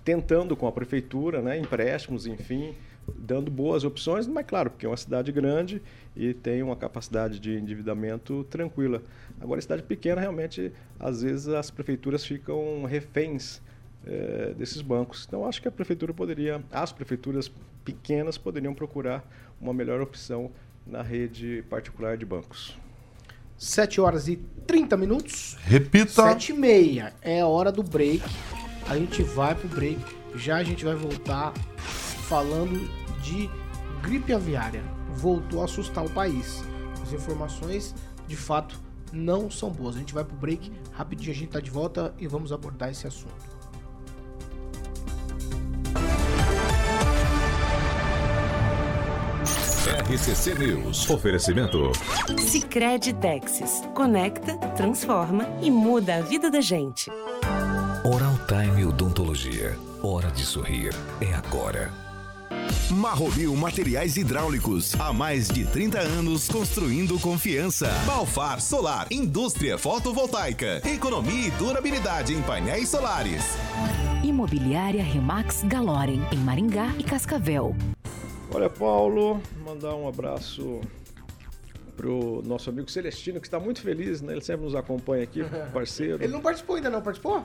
[0.05, 2.75] tentando com a prefeitura, né, empréstimos, enfim,
[3.15, 5.83] dando boas opções, mas claro, porque é uma cidade grande
[6.17, 9.03] e tem uma capacidade de endividamento tranquila.
[9.41, 13.61] Agora, cidade pequena, realmente, às vezes as prefeituras ficam reféns
[14.07, 15.25] eh, desses bancos.
[15.27, 17.51] Então, acho que a prefeitura poderia, as prefeituras
[17.85, 19.25] pequenas poderiam procurar
[19.61, 20.51] uma melhor opção
[20.87, 22.79] na rede particular de bancos.
[23.59, 24.37] 7 horas e
[24.67, 25.57] 30 minutos.
[25.65, 26.11] Repita.
[26.11, 27.13] 7 e meia.
[27.21, 28.23] É a hora do break.
[28.91, 30.01] A gente vai pro break.
[30.35, 31.53] Já a gente vai voltar
[32.29, 32.91] falando
[33.23, 33.49] de
[34.03, 34.83] gripe aviária.
[35.11, 36.65] Voltou a assustar o país.
[37.01, 37.95] As informações,
[38.27, 38.81] de fato,
[39.13, 39.95] não são boas.
[39.95, 40.73] A gente vai pro break.
[40.91, 43.61] Rapidinho a gente tá de volta e vamos abordar esse assunto.
[50.13, 51.09] RCC News.
[51.09, 51.93] Oferecimento.
[52.41, 53.83] Sicredi Texas.
[53.95, 57.09] Conecta, transforma e muda a vida da gente.
[58.51, 59.79] Time Odontologia.
[60.03, 60.93] Hora de sorrir.
[61.21, 61.93] É agora.
[62.91, 64.93] Marromil Materiais Hidráulicos.
[64.99, 67.87] Há mais de 30 anos construindo confiança.
[68.05, 69.07] Balfar Solar.
[69.09, 70.83] Indústria fotovoltaica.
[70.85, 73.57] Economia e durabilidade em painéis solares.
[74.25, 77.77] Imobiliária Remax Galorem, em Maringá e Cascavel.
[78.53, 80.81] Olha, Paulo, mandar um abraço
[82.01, 84.33] pro nosso amigo Celestino, que está muito feliz, né?
[84.33, 86.23] Ele sempre nos acompanha aqui, parceiro.
[86.25, 87.45] Ele não participou ainda, não participou?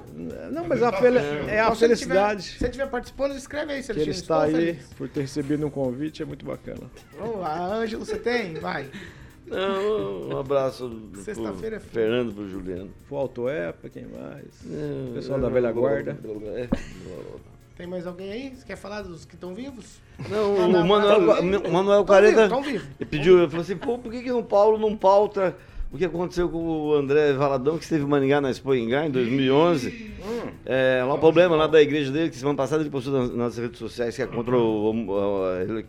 [0.51, 3.79] Não, mas a fel- é a Então, se ele felicidade tiver- estiver participando, escreve aí,
[3.79, 4.11] que Celestino.
[4.13, 4.85] ele está aí feliz.
[4.97, 6.89] por ter recebido um convite, é muito bacana.
[7.19, 8.53] Vamos lá, Ângelo, você tem?
[8.55, 8.89] Vai.
[9.47, 11.91] Não, um abraço pro Sexta-feira é foda.
[11.91, 12.89] Fernando pro Juliano.
[13.07, 14.45] Pro Alto Epa, quem mais?
[14.71, 16.17] É, Pessoal da velha guarda.
[16.55, 16.67] É.
[17.77, 18.55] Tem mais alguém aí?
[18.55, 19.99] Você quer falar dos que estão vivos?
[20.29, 22.87] Não, Ah, o não, Manuel, não, o Manuel Tão Careta vivo, tão vivo.
[22.99, 25.53] ele pediu, ele falou assim, pô, por que, que o Paulo não pauta
[25.91, 29.11] o que aconteceu com o André Valadão, que esteve em Maringá na Expo Ingá em
[29.11, 30.13] 2011?
[30.65, 33.57] É, lá o problema lá da igreja dele, que semana passada ele postou nas, nas
[33.57, 34.93] redes sociais que é contra o,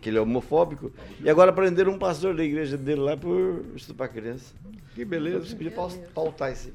[0.01, 0.90] que ele é homofóbico,
[1.22, 4.53] e agora prenderam um pastor da igreja dele lá por estuprar criança.
[4.94, 5.40] Que beleza.
[5.46, 6.72] Você podia pau- pautar esse.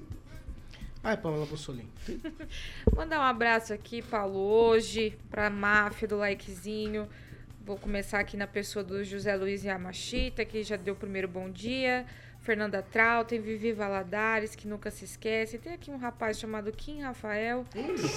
[1.01, 1.89] Vai, Pamela Bussolini.
[2.95, 7.09] Mandar um abraço aqui, Paulo, hoje, pra máfia do likezinho.
[7.65, 11.49] Vou começar aqui na pessoa do José Luiz Yamashita, que já deu o primeiro bom
[11.49, 12.05] dia.
[12.41, 15.57] Fernanda Trautem, Vivi Valadares, que nunca se esquece.
[15.57, 17.65] Tem aqui um rapaz chamado Kim Rafael,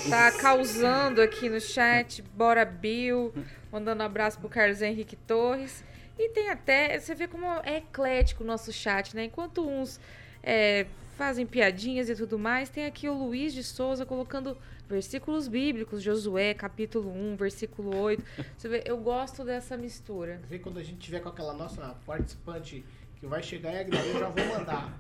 [0.09, 2.21] tá causando aqui no chat.
[2.35, 3.33] Bora Bill,
[3.73, 5.83] mandando um abraço pro Carlos Henrique Torres.
[6.19, 9.25] E tem até, você vê como é eclético o nosso chat, né?
[9.25, 10.01] Enquanto uns
[10.43, 10.87] é,
[11.17, 14.57] fazem piadinhas e tudo mais, tem aqui o Luiz de Souza colocando
[14.89, 18.23] versículos bíblicos, Josué, capítulo 1, versículo 8.
[18.57, 20.41] Você vê, eu gosto dessa mistura.
[20.49, 22.85] Vê quando a gente tiver com aquela nossa participante
[23.19, 24.99] que vai chegar em Aguinaldo, eu já vou mandar.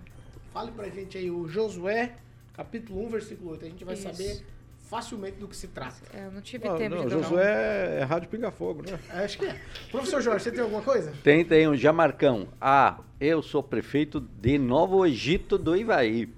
[0.52, 2.14] Fale pra gente aí o Josué,
[2.54, 3.64] capítulo 1, versículo 8.
[3.64, 4.02] A gente vai Isso.
[4.04, 4.46] saber
[4.84, 5.96] facilmente do que se trata.
[6.12, 8.98] É, eu não tive Não, tempo não, de um- Josué é Rádio Pinga Fogo, né?
[9.10, 9.56] Acho que é.
[9.90, 11.12] Professor Jorge, você tem alguma coisa?
[11.22, 12.48] Tem, tem um Jamarcão.
[12.60, 16.28] Ah, eu sou prefeito de Novo Egito do Ivaí.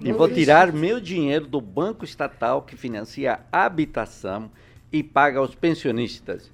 [0.00, 0.78] E vou tirar Egito.
[0.80, 4.50] meu dinheiro do banco estatal que financia a habitação
[4.92, 6.50] e paga aos pensionistas.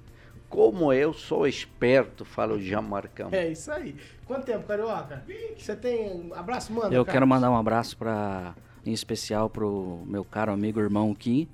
[0.47, 3.29] Como eu sou esperto, fala o Jamarcão.
[3.31, 3.95] É isso aí.
[4.25, 5.23] Quanto tempo, Carioca?
[5.57, 6.29] Você tem.
[6.35, 6.87] Abraço, manda.
[6.87, 7.11] Eu Carlos.
[7.13, 8.53] quero mandar um abraço para
[8.85, 11.47] em especial pro meu caro amigo irmão Kim.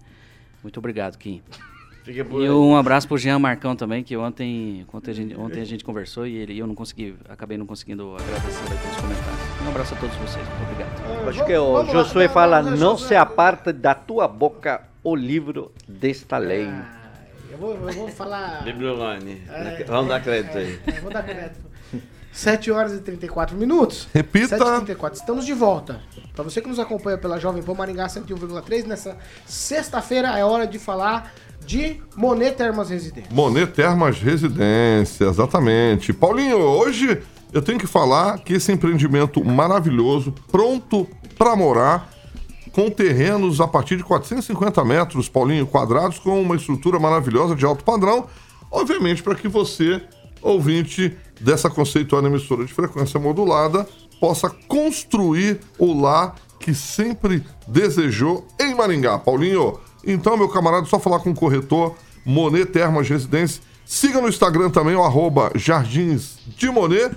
[0.63, 1.41] Muito obrigado, Kim.
[2.09, 2.49] E aí.
[2.49, 6.25] um abraço pro Jean Marcão também, que ontem, ontem, a gente, ontem a gente conversou
[6.25, 9.61] e ele, eu não consegui, acabei não conseguindo agradecer aí pelos comentários.
[9.65, 11.27] Um abraço a todos vocês, muito obrigado.
[11.27, 15.13] Acho que o Vamos lá, Josué não, fala, não, se aparta da tua boca o
[15.13, 16.67] livro desta lei.
[16.67, 17.13] Ah,
[17.51, 18.63] eu, vou, eu vou falar.
[18.63, 19.41] Bibliolane.
[19.49, 20.79] É, Vamos dar crédito é, aí.
[20.87, 21.59] é, vou dar crédito.
[22.37, 24.07] 7 horas e 34 minutos.
[24.13, 24.59] Repita.
[24.59, 25.99] 7 e 34 Estamos de volta.
[26.35, 30.77] Para você que nos acompanha pela Jovem Pan Maringá 101,3, nessa sexta-feira é hora de
[30.77, 31.33] falar
[31.65, 33.31] de Monet Termas Residência.
[33.33, 36.13] Monet Termas Residência, exatamente.
[36.13, 37.19] Paulinho, hoje
[37.51, 41.07] eu tenho que falar que esse empreendimento maravilhoso, pronto
[41.39, 42.07] para morar,
[42.71, 47.83] com terrenos a partir de 450 metros, Paulinho, quadrados, com uma estrutura maravilhosa de alto
[47.83, 48.27] padrão,
[48.69, 50.03] obviamente para que você,
[50.41, 53.87] ouvinte dessa conceituada emissora de frequência modulada,
[54.19, 59.19] possa construir o lar que sempre desejou em Maringá.
[59.19, 61.95] Paulinho, então, meu camarada, só falar com o corretor
[62.25, 63.61] Monet Termas Residência.
[63.85, 67.15] Siga no Instagram também o arroba Jardins de Monet.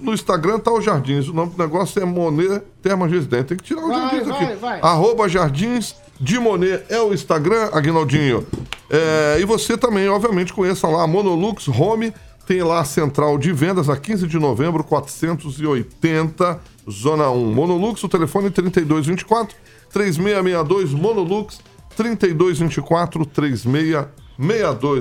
[0.00, 1.28] No Instagram tá o Jardins.
[1.28, 3.44] O nome do negócio é Monet Termas Residência.
[3.44, 4.56] Tem que tirar o Vai, Jardins vai, aqui.
[4.56, 4.80] vai.
[4.80, 8.46] Arroba Jardins de Monet é o Instagram, Aguinaldinho.
[8.88, 12.12] É, e você também, obviamente, conheça lá a Monolux Home.
[12.46, 17.52] Tem lá a central de vendas a 15 de novembro, 480, Zona 1.
[17.52, 19.56] Monolux, o telefone 3224
[19.92, 21.60] 3662 Monolux
[21.96, 24.25] 3224 3662,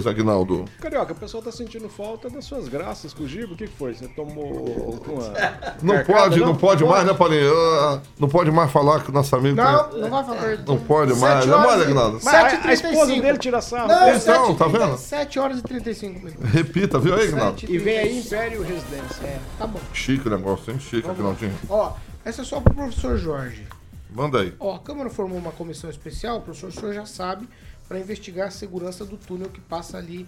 [0.07, 0.65] Aguinaldo.
[0.79, 3.53] Carioca, o pessoal tá sentindo falta das suas graças com o Gibo.
[3.53, 3.93] O que, foi?
[3.93, 5.33] Você tomou uma.
[5.81, 7.53] Não carcada, pode, não, pode mais, né, Paulinho?
[7.53, 10.57] Ah, Não pode mais falar que o nosso amigo Não, tem- não vai falar.
[10.65, 11.33] Não pode mais.
[11.35, 12.19] Sete Não horas pode, e- Aguinaldo.
[12.23, 12.91] Mas a- a 7h35.
[12.91, 13.87] esposa dele tira sarro.
[13.87, 14.97] Não, Então, 7 tá vendo?
[14.97, 16.49] 7 horas e 35 minutos.
[16.51, 17.61] Repita, viu aí, Aguinaldo?
[17.67, 19.23] E vem aí Império Residência.
[19.23, 19.79] É, tá bom.
[19.93, 20.79] Chique o negócio, hein?
[20.79, 21.53] Chique, Aguinaldinho.
[21.69, 21.91] Ó,
[22.23, 23.65] essa é só pro professor Jorge.
[24.13, 24.53] Manda aí.
[24.59, 27.49] Ó, a Câmara formou uma comissão especial, o professor o senhor já sabe,
[27.87, 30.27] para investigar a segurança do túnel que passa ali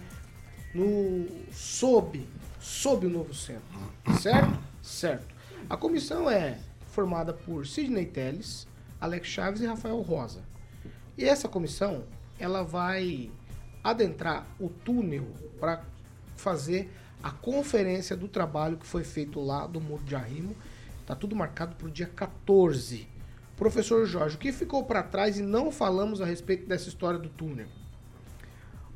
[0.74, 2.26] no sob,
[2.60, 3.78] sob o novo centro.
[4.20, 4.58] Certo?
[4.82, 5.34] Certo.
[5.68, 8.66] A comissão é formada por Sidney Telles,
[9.00, 10.42] Alex Chaves e Rafael Rosa.
[11.16, 12.04] E essa comissão,
[12.38, 13.30] ela vai
[13.82, 15.26] adentrar o túnel
[15.58, 15.82] para
[16.36, 16.90] fazer
[17.22, 20.54] a conferência do trabalho que foi feito lá do Muro de Arrimo.
[21.04, 23.08] Tá tudo marcado para o dia 14.
[23.58, 27.28] Professor Jorge, o que ficou para trás e não falamos a respeito dessa história do
[27.28, 27.66] túnel?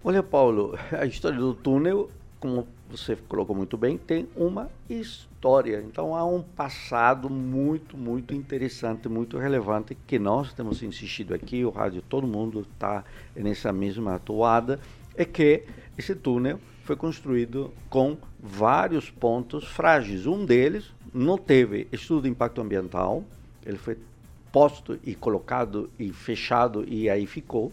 [0.05, 5.83] Olha, Paulo, a história do túnel, como você colocou muito bem, tem uma história.
[5.85, 11.71] Então há um passado muito, muito interessante, muito relevante que nós temos insistido aqui, o
[11.71, 14.79] rádio, todo mundo está nessa mesma toada,
[15.17, 15.65] é que
[15.99, 20.25] esse túnel foi construído com vários pontos frágeis.
[20.25, 23.25] Um deles não teve estudo de impacto ambiental,
[23.67, 23.97] ele foi
[24.53, 27.73] posto e colocado e fechado e aí ficou.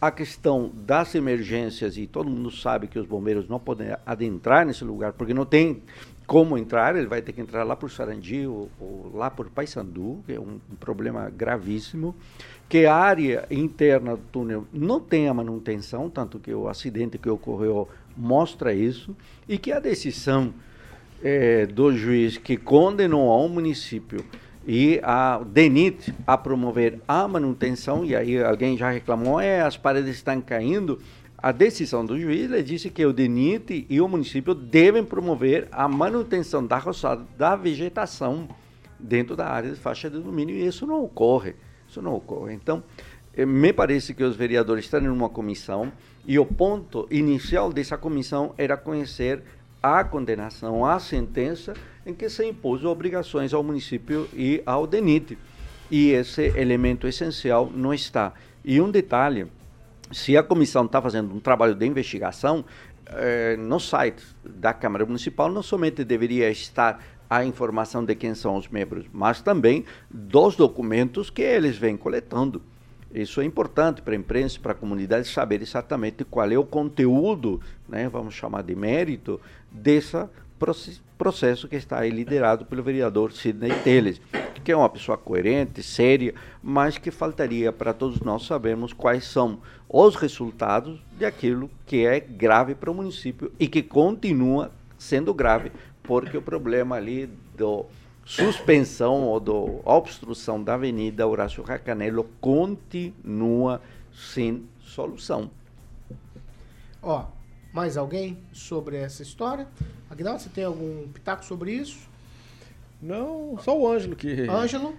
[0.00, 4.82] A questão das emergências, e todo mundo sabe que os bombeiros não podem adentrar nesse
[4.82, 5.82] lugar porque não tem
[6.26, 10.22] como entrar, ele vai ter que entrar lá por Sarandi ou, ou lá por Paysandu,
[10.24, 12.14] que é um, um, problema gravíssimo,
[12.68, 17.28] que a área interna do túnel não tem a manutenção, tanto que o acidente que
[17.28, 19.16] ocorreu mostra isso,
[19.48, 20.54] e que a decisão
[21.22, 24.24] é, do juiz que condenou ao município
[24.66, 30.16] e a DENIT a promover a manutenção, e aí alguém já reclamou, é, as paredes
[30.16, 31.00] estão caindo,
[31.42, 36.64] a decisão do juiz disse que o DENIT e o município devem promover a manutenção
[36.64, 38.48] da roçada da vegetação
[38.96, 41.56] dentro da área de faixa de domínio e isso não ocorre.
[41.88, 42.54] Isso não ocorre.
[42.54, 42.82] Então,
[43.34, 45.92] eh, me parece que os vereadores estão em uma comissão
[46.24, 49.42] e o ponto inicial dessa comissão era conhecer
[49.82, 51.74] a condenação, a sentença
[52.06, 55.36] em que se impôs obrigações ao município e ao DENIT.
[55.90, 58.32] E esse elemento essencial não está.
[58.64, 59.46] E um detalhe,
[60.10, 62.64] se a comissão está fazendo um trabalho de investigação,
[63.06, 68.56] eh, no site da Câmara Municipal não somente deveria estar a informação de quem são
[68.56, 72.62] os membros, mas também dos documentos que eles vêm coletando.
[73.12, 77.60] Isso é importante para a imprensa, para a comunidade saber exatamente qual é o conteúdo,
[77.86, 79.38] né, vamos chamar de mérito,
[79.72, 80.16] desse
[81.18, 84.20] processo que está aí liderado pelo vereador Sidney Teles,
[84.62, 89.58] que é uma pessoa coerente, séria, mas que faltaria para todos nós sabermos quais são
[89.88, 95.72] os resultados de aquilo que é grave para o município e que continua sendo grave,
[96.02, 97.86] porque o problema ali do
[98.24, 105.50] suspensão ou do obstrução da Avenida Horácio Racanelo continua sem solução.
[107.02, 107.26] Ó,
[107.72, 109.66] mais alguém sobre essa história?
[110.10, 111.98] Aguinaldo, você tem algum pitaco sobre isso?
[113.00, 114.48] Não, só o Ângelo que.
[114.48, 114.94] Ângelo?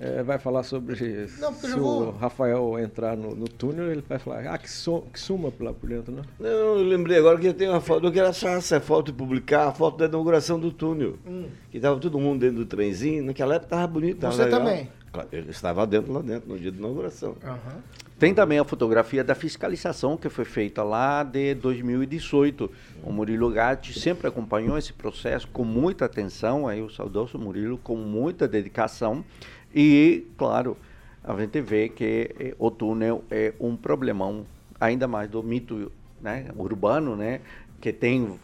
[0.00, 2.04] É, vai falar sobre Não, se vou...
[2.04, 5.72] o Rafael entrar no, no, túnel, ele vai falar, ah, que, so, que suma lá
[5.72, 6.22] por dentro, né?
[6.38, 9.14] Não, eu lembrei agora que eu tenho uma foto, eu quero achar essa foto e
[9.14, 11.16] publicar a foto da inauguração do túnel.
[11.26, 11.48] Hum.
[11.68, 14.20] Que estava todo mundo dentro do trenzinho, naquela época estava bonito.
[14.20, 14.60] Tava Você legal.
[14.60, 14.88] também?
[15.32, 17.30] Ele estava dentro lá dentro, no dia da inauguração.
[17.42, 17.80] Uhum.
[18.18, 22.70] Tem também a fotografia da fiscalização que foi feita lá de 2018.
[23.04, 27.94] O Murilo Gatti sempre acompanhou esse processo com muita atenção, aí o saudoso Murilo com
[27.96, 29.24] muita dedicação.
[29.72, 30.76] E, claro,
[31.22, 34.44] a gente vê que eh, o túnel é um problemão,
[34.80, 37.40] ainda mais do mito né, urbano, né,
[37.80, 38.38] que tem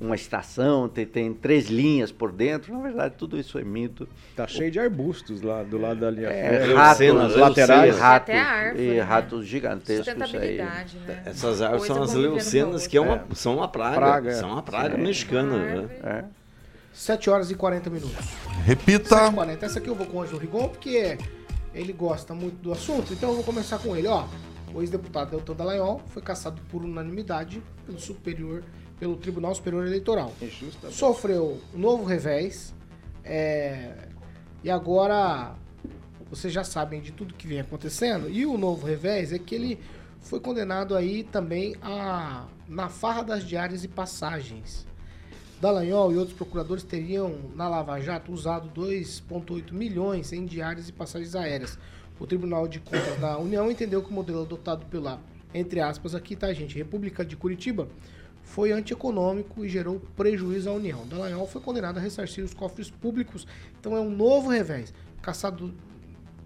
[0.00, 2.72] uma estação, tem, tem, três linhas por dentro.
[2.72, 4.08] Na verdade, tudo isso é mito.
[4.36, 7.98] Tá cheio de arbustos lá do lado da linha é, ratos, nas laterais.
[7.98, 9.00] Ratos, árvore, e né?
[9.00, 10.58] ratos gigantescos aí.
[10.58, 11.22] Né?
[11.26, 13.34] Essas árvores são as leucenas, que é uma, é.
[13.34, 13.96] são uma praga.
[13.96, 14.98] praga são uma praga é.
[14.98, 15.58] mexicana.
[15.58, 15.88] Né?
[16.02, 16.24] É.
[16.92, 18.26] 7 horas e 40 minutos.
[18.64, 19.16] Repita.
[19.16, 19.66] 7 e 40.
[19.66, 21.18] Essa aqui eu vou com o Ângelo Rigon, porque
[21.74, 24.08] ele gosta muito do assunto, então eu vou começar com ele.
[24.08, 24.26] Ó,
[24.74, 28.62] o ex-deputado Deltan Dallagnol foi caçado por unanimidade pelo superior,
[28.98, 30.32] pelo Tribunal Superior Eleitoral.
[30.90, 32.74] Sofreu um novo revés.
[33.24, 34.08] É,
[34.62, 35.54] e agora
[36.30, 38.28] vocês já sabem de tudo que vem acontecendo.
[38.28, 39.78] E o novo revés é que ele
[40.20, 44.86] foi condenado aí também a na farra das diárias e passagens.
[45.60, 51.34] Dallagnol e outros procuradores teriam, na Lava Jato, usado 2,8 milhões em diárias e passagens
[51.34, 51.78] aéreas.
[52.20, 55.20] O Tribunal de Contas da União entendeu que o modelo adotado pela,
[55.52, 57.88] entre aspas, aqui tá, gente, República de Curitiba,
[58.48, 61.06] foi antieconômico e gerou prejuízo à União.
[61.06, 63.46] Dallagnol foi condenado a ressarcir os cofres públicos,
[63.78, 64.92] então é um novo revés.
[65.20, 65.74] Caçado,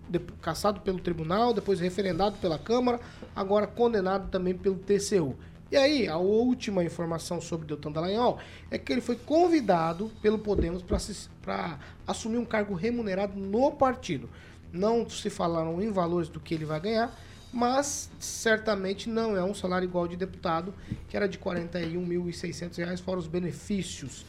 [0.08, 3.00] de, caçado pelo tribunal, depois referendado pela Câmara,
[3.34, 5.36] agora condenado também pelo TCU.
[5.70, 8.38] E aí, a última informação sobre Deltan Dallagnol
[8.70, 10.84] é que ele foi convidado pelo Podemos
[11.40, 14.28] para assumir um cargo remunerado no partido.
[14.72, 17.16] Não se falaram em valores do que ele vai ganhar,
[17.52, 20.74] mas certamente não é um salário igual de deputado,
[21.08, 24.24] que era de R$ 41.600, fora os benefícios.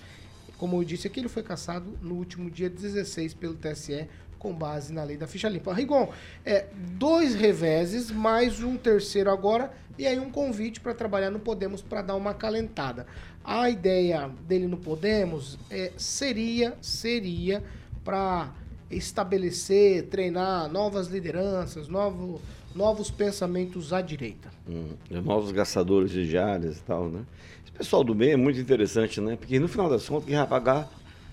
[0.57, 4.07] Como eu disse aqui, ele foi caçado no último dia 16 pelo TSE
[4.43, 5.73] com base na lei da ficha limpa.
[5.73, 6.11] Rigon,
[6.45, 6.65] é,
[6.97, 12.01] dois reveses, mais um terceiro agora, e aí um convite para trabalhar no Podemos para
[12.01, 13.07] dar uma calentada.
[13.41, 17.63] A ideia dele no Podemos é, seria, seria
[18.03, 18.53] para
[18.91, 22.41] estabelecer, treinar novas lideranças, novo,
[22.75, 24.49] novos pensamentos à direita.
[24.67, 27.21] Hum, novos gastadores de diárias e tal, né?
[27.63, 29.35] Esse pessoal do bem é muito interessante, né?
[29.35, 30.89] Porque no final das contas quem vai pagar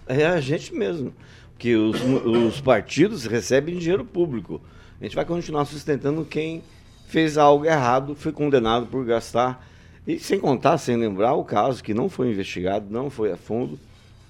[0.06, 1.14] é a gente mesmo
[1.58, 4.60] que os, os partidos recebem dinheiro público.
[5.00, 6.62] A gente vai continuar sustentando quem
[7.06, 9.66] fez algo errado, foi condenado por gastar.
[10.06, 13.78] E sem contar, sem lembrar o caso que não foi investigado, não foi a fundo,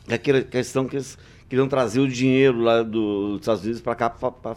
[0.08, 1.16] é aquela questão que eles
[1.48, 4.56] queriam trazer o dinheiro lá do, dos Estados Unidos para cá para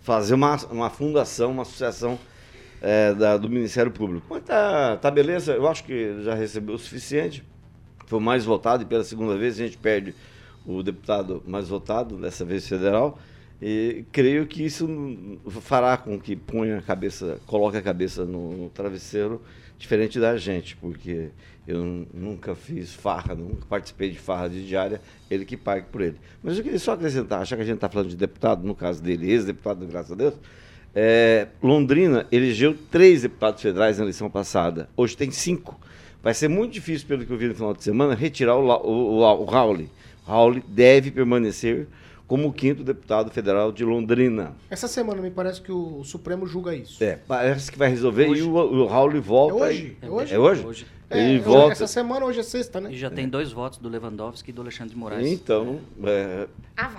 [0.00, 2.18] fazer uma, uma fundação, uma associação
[2.80, 4.26] é, da, do Ministério Público.
[4.30, 7.44] Mas tá, tá beleza, eu acho que já recebeu o suficiente.
[8.06, 10.14] foi mais votado e pela segunda vez a gente perde
[10.66, 13.18] o deputado mais votado, dessa vez federal.
[13.62, 14.88] E creio que isso
[15.60, 19.42] fará com que ponha a cabeça, coloque a cabeça no, no travesseiro,
[19.78, 21.30] diferente da gente, porque
[21.66, 25.00] eu nunca fiz farra, nunca participei de farra de diária,
[25.30, 26.16] ele que pague por ele.
[26.42, 29.02] Mas eu queria só acrescentar, achar que a gente está falando de deputado, no caso
[29.02, 30.34] dele, ex-deputado, graças a Deus,
[30.94, 35.78] é, Londrina elegeu três deputados federais na eleição passada, hoje tem cinco.
[36.22, 39.20] Vai ser muito difícil, pelo que eu vi no final de semana, retirar o, o,
[39.20, 39.86] o, o Raul.
[40.26, 41.86] Raul deve permanecer
[42.26, 44.54] como o quinto deputado federal de Londrina.
[44.68, 47.02] Essa semana me parece que o Supremo julga isso.
[47.02, 48.42] É, parece que vai resolver hoje.
[48.42, 49.64] e o, o Raul volta.
[49.64, 49.96] É hoje?
[50.00, 50.34] É hoje?
[50.34, 50.66] É hoje?
[50.66, 50.86] hoje.
[51.10, 51.72] Ele é, volta.
[51.72, 52.92] Essa semana, hoje é sexta, né?
[52.92, 55.26] E já tem dois votos do Lewandowski e do Alexandre de Moraes.
[55.26, 56.46] Então, é...
[56.76, 56.90] Ah.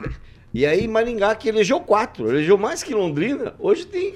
[0.53, 4.15] E aí Maringá, que elegeu quatro, elegeu mais que Londrina, hoje tem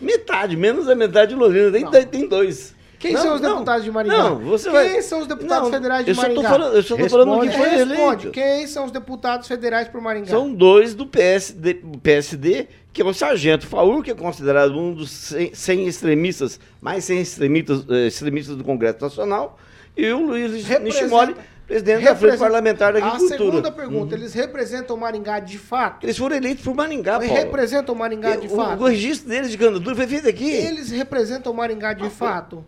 [0.00, 2.72] metade, menos da metade de Londrina, tem, tem dois.
[3.02, 3.50] Quem Não, são os não.
[3.54, 4.16] deputados de Maringá?
[4.16, 6.48] Não, você Quem vai- são os deputados Não, federais de Maringá?
[6.48, 7.92] falando- eu só tô falando que foi Responde.
[7.96, 8.30] eleito.
[8.30, 10.28] Quem são os deputados federais por Maringá?
[10.28, 15.10] São dois do PSD, PSD, que é o Sargento Faur, que é considerado um dos
[15.10, 19.58] 100, 100 extremistas, mais 100 extremistas, eh, extremistas do Congresso Nacional,
[19.96, 21.34] e o Luiz Nishimori,
[21.66, 23.36] presidente da Frente Parlamentar da A Agricultura.
[23.38, 26.04] segunda pergunta, eles representam Maringá de fato?
[26.06, 27.42] Eles foram eleitos por Maringá, Eles Paulo.
[27.44, 28.80] representam Maringá de o, fato?
[28.80, 30.48] o registro deles de candidatura foi feito aqui.
[30.50, 32.64] Eles representam Maringá de fato?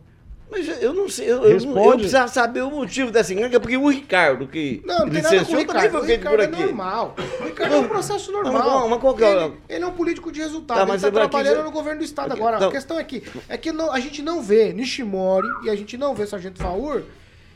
[0.56, 3.76] Mas eu não sei, eu, eu, não- eu precisava saber o motivo dessa encrenca, porque
[3.76, 5.90] o Ricardo, que Não, não tem nada com o licenciou, também Ricardo.
[5.90, 6.62] foi O feito Ricardo por é aqui.
[6.62, 7.16] normal.
[7.40, 8.80] O Ricardo é um processo Não, normal.
[8.82, 10.76] mas- mas qual que é ele, ele é um político de resultado.
[10.76, 12.56] Tá, ele mas está lembra que trabalhando já- no governo do estado agora.
[12.56, 15.74] então- A questão é que, é que não- a gente não vê Nishimori e a
[15.74, 17.02] gente não vê Sargento Faur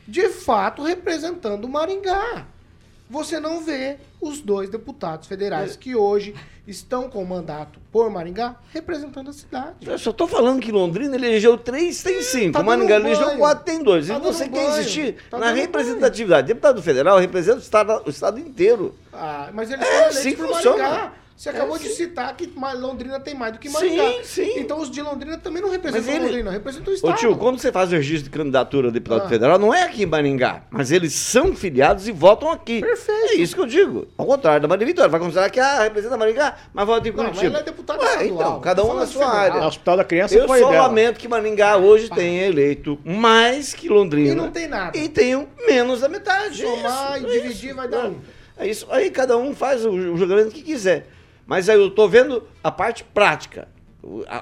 [0.07, 2.45] de fato representando Maringá.
[3.09, 6.35] Você não vê os dois deputados federais que hoje
[6.69, 9.75] estão com mandato por Maringá representando a cidade.
[9.85, 12.53] Eu só tô falando que Londrina elegeu três, tem cinco.
[12.53, 14.07] tá Maringá elegeu quatro, tem dois.
[14.07, 14.79] Tá e você quer banho.
[14.81, 16.47] insistir Tá na representatividade.
[16.47, 18.95] Deputado federal representa o estado, o estado inteiro.
[19.13, 20.83] Ah, mas eles É, foram eleitos sim, por funciona.
[20.83, 21.13] Maringá.
[21.39, 21.93] Você É, acabou de sim.
[21.95, 24.03] citar que Londrina tem mais do que Maringá.
[24.23, 24.59] Sim, sim.
[24.59, 27.15] Então os de Londrina também não representam Mas ele- Londrina, representam o Ô Estado.
[27.17, 29.29] tio, quando você faz o registro de candidatura a deputado Ah.
[29.29, 32.81] federal, não é aqui em Maringá, mas eles são filiados e votam aqui.
[32.81, 33.31] Perfeito.
[33.31, 34.05] É isso que eu digo.
[34.17, 35.09] Ao contrário da Maria Vitória.
[35.09, 37.53] Vai considerar que ah, representa Maringá, mas vota em Não, mas Curitiba.
[37.53, 38.33] ela é deputada Ué, estadual.
[38.49, 39.37] Então, cada um na sua federal.
[39.37, 39.61] área.
[39.61, 40.87] O Hospital da Criança Eu foi só dela.
[40.87, 44.33] lamento que Maringá hoje tenha eleito mais que Londrina.
[44.33, 44.97] E não tem nada.
[44.97, 46.63] E tenham menos da metade.
[46.63, 47.75] Somar Isso, e é dividir isso.
[47.77, 48.07] vai dar É.
[48.09, 48.15] um.
[48.57, 48.85] É isso.
[48.91, 51.07] Aí cada um faz o, o julgamento que quiser.
[51.49, 53.67] Mas aí eu tô vendo a parte prática,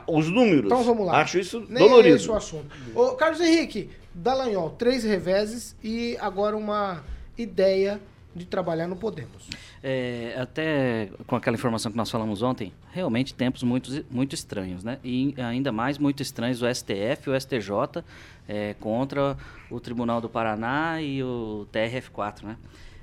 [0.06, 0.66] os números.
[0.66, 1.22] Então vamos lá.
[1.22, 2.18] Acho isso Nem é dolorido.
[2.18, 2.68] esse o assunto.
[2.94, 7.02] Ô, Carlos Henrique, Dallagnol, três reveses e agora uma
[7.38, 8.02] ideia
[8.36, 9.50] de trabalhar no Podemos.
[9.82, 15.00] É, até com aquela informação que nós falamos ontem, realmente tempos muito, muito estranhos, né?
[15.02, 18.04] E ainda mais muito estranhos o STF e o STJ
[18.50, 19.38] é, contra
[19.72, 22.58] o Tribunal do Paraná e o TRF4, né?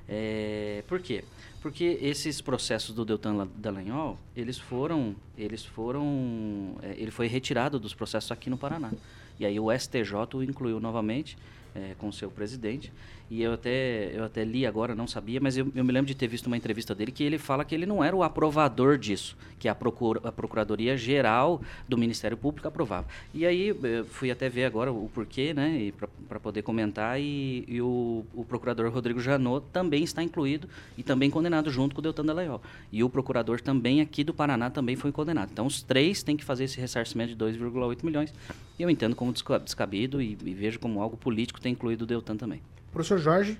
[0.06, 1.24] É, por quê?
[1.24, 1.43] Porque
[1.84, 7.94] esses processos do Deltan La- Dallagnol, eles foram, eles foram, é, ele foi retirado dos
[7.94, 8.92] processos aqui no Paraná.
[9.38, 11.36] E aí o STJ o incluiu novamente
[11.74, 12.92] é, com seu presidente.
[13.30, 16.14] E eu até, eu até li agora, não sabia, mas eu, eu me lembro de
[16.14, 19.34] ter visto uma entrevista dele que ele fala que ele não era o aprovador disso,
[19.58, 23.06] que a, procura, a Procuradoria Geral do Ministério Público aprovava.
[23.32, 25.90] E aí eh, fui até ver agora o porquê, né,
[26.28, 30.68] para poder comentar, e, e o, o procurador Rodrigo Janot também está incluído
[30.98, 32.60] e também condenado junto com o Deltan Dallagnol.
[32.92, 35.48] E o procurador também aqui do Paraná também foi condenado.
[35.50, 38.34] Então os três têm que fazer esse ressarcimento de 2,8 milhões.
[38.78, 42.06] E eu entendo como desca- descabido e, e vejo como algo político ter incluído o
[42.06, 42.60] Deltan também.
[42.94, 43.58] Professor Jorge,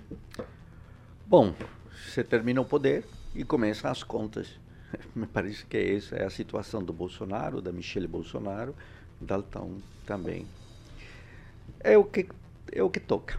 [1.27, 1.53] Bom,
[2.07, 3.05] você termina o poder
[3.35, 4.61] e começa as contas.
[5.13, 8.77] Me parece que essa é a situação do Bolsonaro, da Michele Bolsonaro,
[9.21, 10.47] Dalton também.
[11.81, 12.29] É o que
[12.71, 13.37] é o que toca.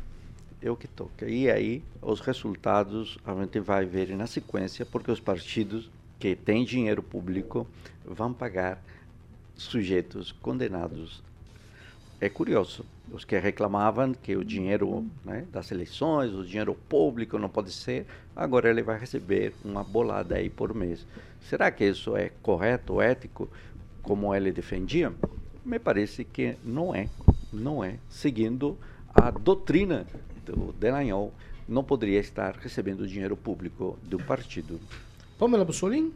[0.62, 1.30] É o que toca.
[1.30, 5.90] E aí os resultados a gente vai ver na sequência, porque os partidos
[6.20, 7.66] que têm dinheiro público
[8.04, 8.84] vão pagar
[9.56, 11.24] sujeitos condenados
[12.20, 12.86] é curioso.
[13.12, 18.06] Os que reclamavam que o dinheiro né, das eleições, o dinheiro público não pode ser,
[18.36, 21.06] agora ele vai receber uma bolada aí por mês.
[21.42, 23.50] Será que isso é correto, ético,
[24.02, 25.14] como ele defendia?
[25.64, 27.08] Me parece que não é.
[27.54, 27.98] Não é.
[28.10, 28.78] Seguindo
[29.14, 30.06] a doutrina
[30.46, 31.34] do Delanhol,
[31.68, 34.80] não poderia estar recebendo dinheiro público do partido.
[35.38, 36.14] Pamela Bussolini?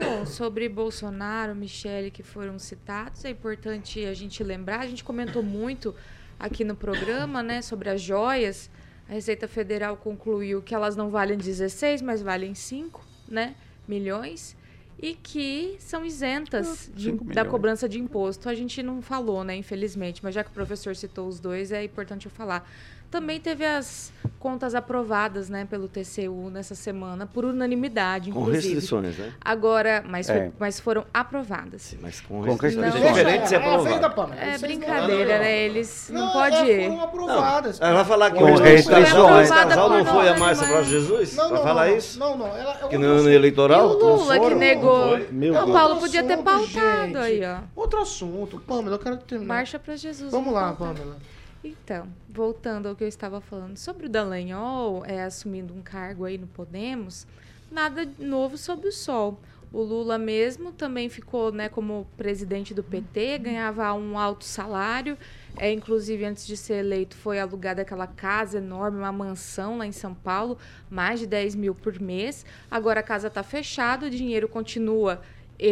[0.00, 5.42] Bom, sobre Bolsonaro, Michele, que foram citados, é importante a gente lembrar, a gente comentou
[5.42, 5.94] muito
[6.38, 8.70] aqui no programa, né, sobre as joias.
[9.08, 13.54] A Receita Federal concluiu que elas não valem 16, mas valem 5, né,
[13.86, 14.56] milhões.
[15.00, 18.48] e que são isentas de- cinco da cobrança de imposto.
[18.48, 21.84] A gente não falou, né, infelizmente, mas já que o professor citou os dois, é
[21.84, 22.68] importante eu falar.
[23.10, 28.74] Também teve as contas aprovadas, né, pelo TCU nessa semana, por unanimidade, Com inclusive.
[28.74, 29.32] restrições, né?
[29.40, 30.52] Agora, mas, foi- É.
[30.58, 31.96] mas foram aprovadas.
[32.00, 32.84] Mas com, Com restrições.
[32.84, 33.16] restrições.
[33.16, 34.32] Diferente de ser é, é aprovado.
[34.34, 35.58] É Vocês não- brincadeira, né?
[35.58, 36.88] Eles não, Não, pode é, ir.
[36.90, 37.80] foram aprovadas.
[37.80, 39.08] Ela vai falar que Com o restrições.
[39.08, 41.34] casal não Aprovada casal não foi a Márcia mas- Braz Jesus?
[41.36, 42.18] Não, Vai não, falar não, isso?
[42.18, 42.46] Não, não.
[42.46, 43.30] Ela, é Que outro no ano assunto.
[43.30, 43.88] E eleitoral?
[43.88, 45.18] o Lula que negou.
[45.32, 45.70] Meu o Deus.
[45.72, 47.16] Paulo podia ter pautado gente.
[47.16, 47.58] aí, ó.
[47.74, 48.60] Outro assunto.
[48.60, 49.54] Pamela, eu quero terminar.
[49.54, 50.30] Marcha pra Jesus.
[50.30, 50.72] Vamos lá.
[50.74, 51.16] Pamela.
[51.62, 56.38] Então, voltando ao que eu estava falando sobre o Dallagnol é, assumindo um cargo aí
[56.38, 57.26] no Podemos,
[57.70, 59.40] nada novo sob o sol.
[59.70, 65.18] O Lula mesmo também ficou né, como presidente do PT, ganhava um alto salário.
[65.58, 69.92] É, inclusive, antes de ser eleito, foi alugada aquela casa enorme, uma mansão lá em
[69.92, 70.56] São Paulo,
[70.88, 72.46] mais de 10 mil por mês.
[72.70, 75.20] Agora a casa está fechada, o dinheiro continua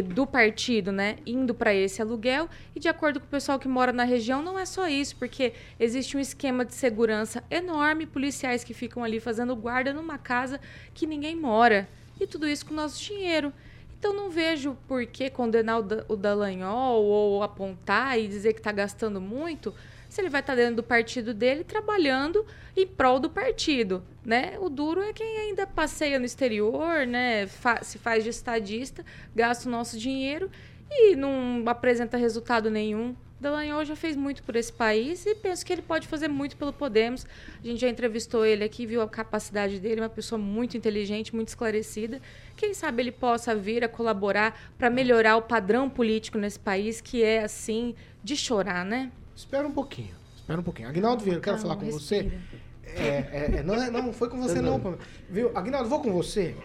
[0.02, 2.48] do partido, né, indo para esse aluguel.
[2.74, 5.52] E de acordo com o pessoal que mora na região, não é só isso, porque
[5.78, 10.60] existe um esquema de segurança enorme, policiais que ficam ali fazendo guarda numa casa
[10.92, 11.88] que ninguém mora.
[12.20, 13.52] E tudo isso com o nosso dinheiro.
[13.98, 18.60] Então não vejo por que condenar o, Da- o Dallagnol ou apontar e dizer que
[18.60, 19.74] está gastando muito,
[20.16, 24.58] se ele vai estar dentro do partido dele trabalhando em prol do partido, né?
[24.58, 27.46] O duro é quem ainda passeia no exterior, né?
[27.46, 29.04] Fa- se faz de estadista,
[29.34, 30.50] gasta o nosso dinheiro
[30.90, 33.14] e não apresenta resultado nenhum.
[33.38, 36.72] Dallagnol já fez muito por esse país e penso que ele pode fazer muito pelo
[36.72, 37.26] Podemos.
[37.62, 41.48] A gente já entrevistou ele aqui, viu a capacidade dele, uma pessoa muito inteligente, muito
[41.48, 42.22] esclarecida.
[42.56, 47.22] Quem sabe ele possa vir a colaborar para melhorar o padrão político nesse país, que
[47.22, 47.94] é assim,
[48.24, 49.12] de chorar, né?
[49.36, 50.14] Espera um pouquinho.
[50.36, 50.88] Espera um pouquinho.
[50.88, 52.22] Aguinaldo Vieira, eu quero falar com você.
[52.22, 52.42] respira.
[52.82, 55.02] É, é, é, não, é- não, foi com você não, Pamela.
[55.28, 55.50] Viu?
[55.54, 56.56] Aguinaldo, vou com você.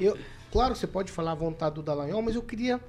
[0.00, 0.16] Eu,
[0.50, 2.80] claro que você pode falar à vontade do Dallagnol, mas eu queria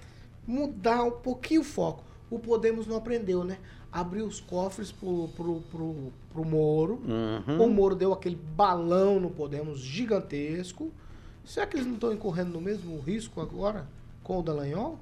[0.48, 2.04] mudar um pouquinho o foco.
[2.30, 3.58] O Podemos não aprendeu, né?
[3.92, 7.02] Abriu os cofres pro, pro, pro, pro Moro.
[7.06, 7.66] Uhum.
[7.66, 10.92] O Moro deu aquele balão no Podemos gigantesco.
[11.44, 13.88] Será que eles não estão incorrendo no mesmo risco agora
[14.24, 15.00] com o Dallagnol?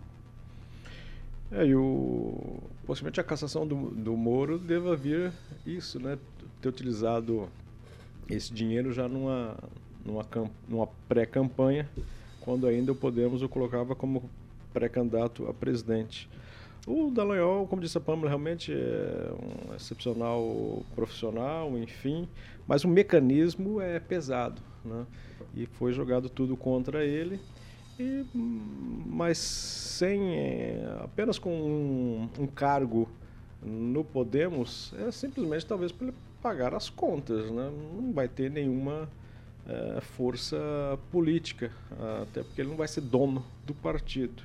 [1.52, 5.34] É, e o, possivelmente a cassação do, do Moro deva vir
[5.66, 6.18] isso, né?
[6.62, 7.50] Ter utilizado
[8.30, 9.58] esse dinheiro já numa,
[10.06, 10.26] numa,
[10.68, 11.88] numa pré-campanha,
[12.40, 14.30] quando ainda o Podemos o colocava como
[14.74, 16.30] pré-candidato a presidente.
[16.88, 22.30] O Dallagnol, como disse a Pâmela, realmente é um excepcional profissional, enfim,
[22.66, 25.06] mas o mecanismo é pesado, né?
[25.54, 27.42] E foi jogado tudo contra ele.
[28.00, 33.10] E, mas sem eh, apenas com um, um cargo
[33.64, 37.72] no Podemos é simplesmente talvez para ele pagar as contas, né?
[37.96, 39.10] Não vai ter nenhuma
[39.68, 40.58] eh, força
[41.12, 41.72] política,
[42.22, 44.44] até porque ele não vai ser dono do partido.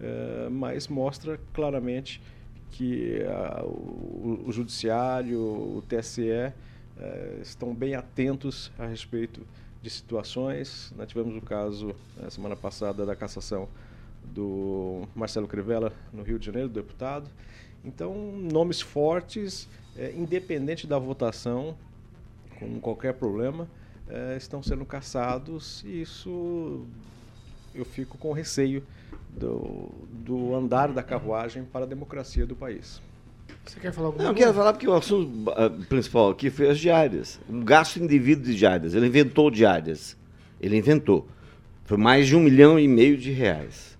[0.00, 2.22] Eh, mas mostra claramente
[2.70, 6.52] que ah, o, o judiciário, o TSE
[7.42, 9.40] estão bem atentos a respeito
[9.82, 10.92] de situações.
[10.96, 13.68] Nós tivemos o caso na semana passada da cassação
[14.24, 17.28] do Marcelo Crivella no Rio de Janeiro, deputado.
[17.84, 21.76] Então, nomes fortes, eh, independente da votação,
[22.58, 23.66] com qualquer problema,
[24.08, 26.84] eh, estão sendo caçados e isso
[27.74, 28.82] eu fico com receio
[29.30, 33.00] do, do andar da carruagem para a democracia do país.
[33.64, 34.46] Você quer falar alguma Não, eu coisa?
[34.46, 37.40] quero falar porque o assunto ah, principal aqui foi as diárias.
[37.48, 38.94] Um gasto indevido de diárias.
[38.94, 40.16] Ele inventou diárias.
[40.60, 41.26] Ele inventou.
[41.84, 43.96] Foi mais de um milhão e meio de reais.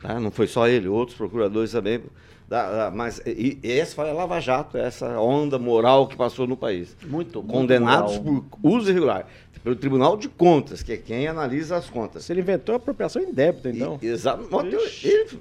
[0.00, 0.18] Tá?
[0.20, 2.00] Não foi só ele, outros procuradores também.
[2.48, 6.46] Da- da- mas e, e essa foi a Lava Jato, essa onda moral que passou
[6.46, 6.94] no país.
[7.06, 8.44] Muito, muito Condenados moral.
[8.50, 9.26] por uso irregular.
[9.64, 12.24] Pelo Tribunal de Contas, que é quem analisa as contas.
[12.24, 13.96] Se ele inventou a apropriação indébita, então.
[14.02, 14.48] E- Exato.
[14.50, 15.06] Mas Ixi.
[15.08, 15.38] ele-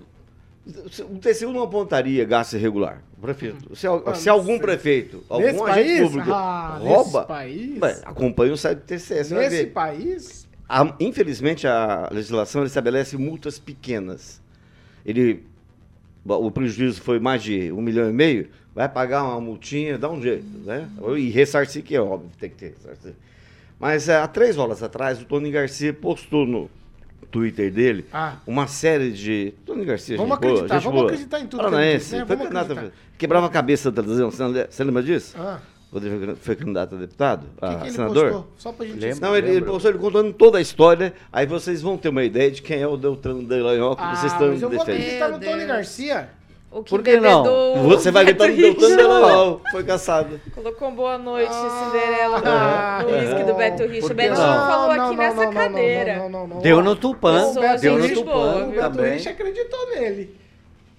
[0.66, 3.02] o TCU não apontaria gasto irregular.
[3.20, 3.76] Prefeito.
[3.76, 4.60] Se, Ah, se algum sei.
[4.60, 6.02] prefeito, algum Nesse agente país?
[6.02, 7.80] público Ah, rouba, nesse país?
[8.06, 10.48] acompanha o site do vai Nesse país?
[10.70, 14.42] A- infelizmente, a legislação estabelece multas pequenas.
[15.06, 15.44] Ele,
[16.26, 20.22] o prejuízo foi mais de um milhão e meio, vai pagar uma multinha, dá um
[20.22, 20.88] jeito, né?
[21.18, 23.14] E ressarcir, que é óbvio, tem que ter ressarcir.
[23.80, 26.70] Mas é, há três horas atrás, o Tony Garcia postou no
[27.32, 28.36] Twitter dele Ah.
[28.46, 29.54] uma série de.
[29.66, 31.12] Tony Garcia, Vamos gente boa, acreditar, gente vamos boa.
[31.12, 32.26] acreditar em tudo Paranaense, né?
[32.26, 32.92] foi Vamos candidato.
[33.18, 35.36] Quebrava a cabeça da televisão, você lembra disso?
[35.40, 35.60] Ah,
[35.92, 37.44] Quando ele foi- candidato a deputado?
[37.44, 38.24] o que, a que ele senador?
[38.32, 38.52] postou?
[38.58, 39.28] Só pra gente Lembra?
[39.28, 42.50] Não, ele, ele postou ele contando toda a história, aí vocês vão ter uma ideia
[42.50, 45.02] de quem é o Deltrano Dallagnol que Ah, vocês estão mas eu vou defendendo.
[45.04, 45.66] acreditar no Tony.
[45.66, 46.30] Garcia.
[46.72, 47.44] O que Por que não?
[47.90, 49.04] Você vai gritar Beto Deltan Richa.
[49.08, 50.40] não, foi caçado.
[50.56, 54.06] Colocou um boa noite, Cinderela, no- no uísque do Beto Richa.
[54.08, 54.68] O Betinho não?
[54.68, 56.16] falou Não, aqui não, nessa não, não, cadeira.
[56.16, 56.62] não, não, não, não.
[56.62, 57.52] Deu no Tupã,
[57.82, 58.82] deu no Tupã O viu?
[58.82, 59.14] Beto também.
[59.14, 60.36] Rich acreditou nele.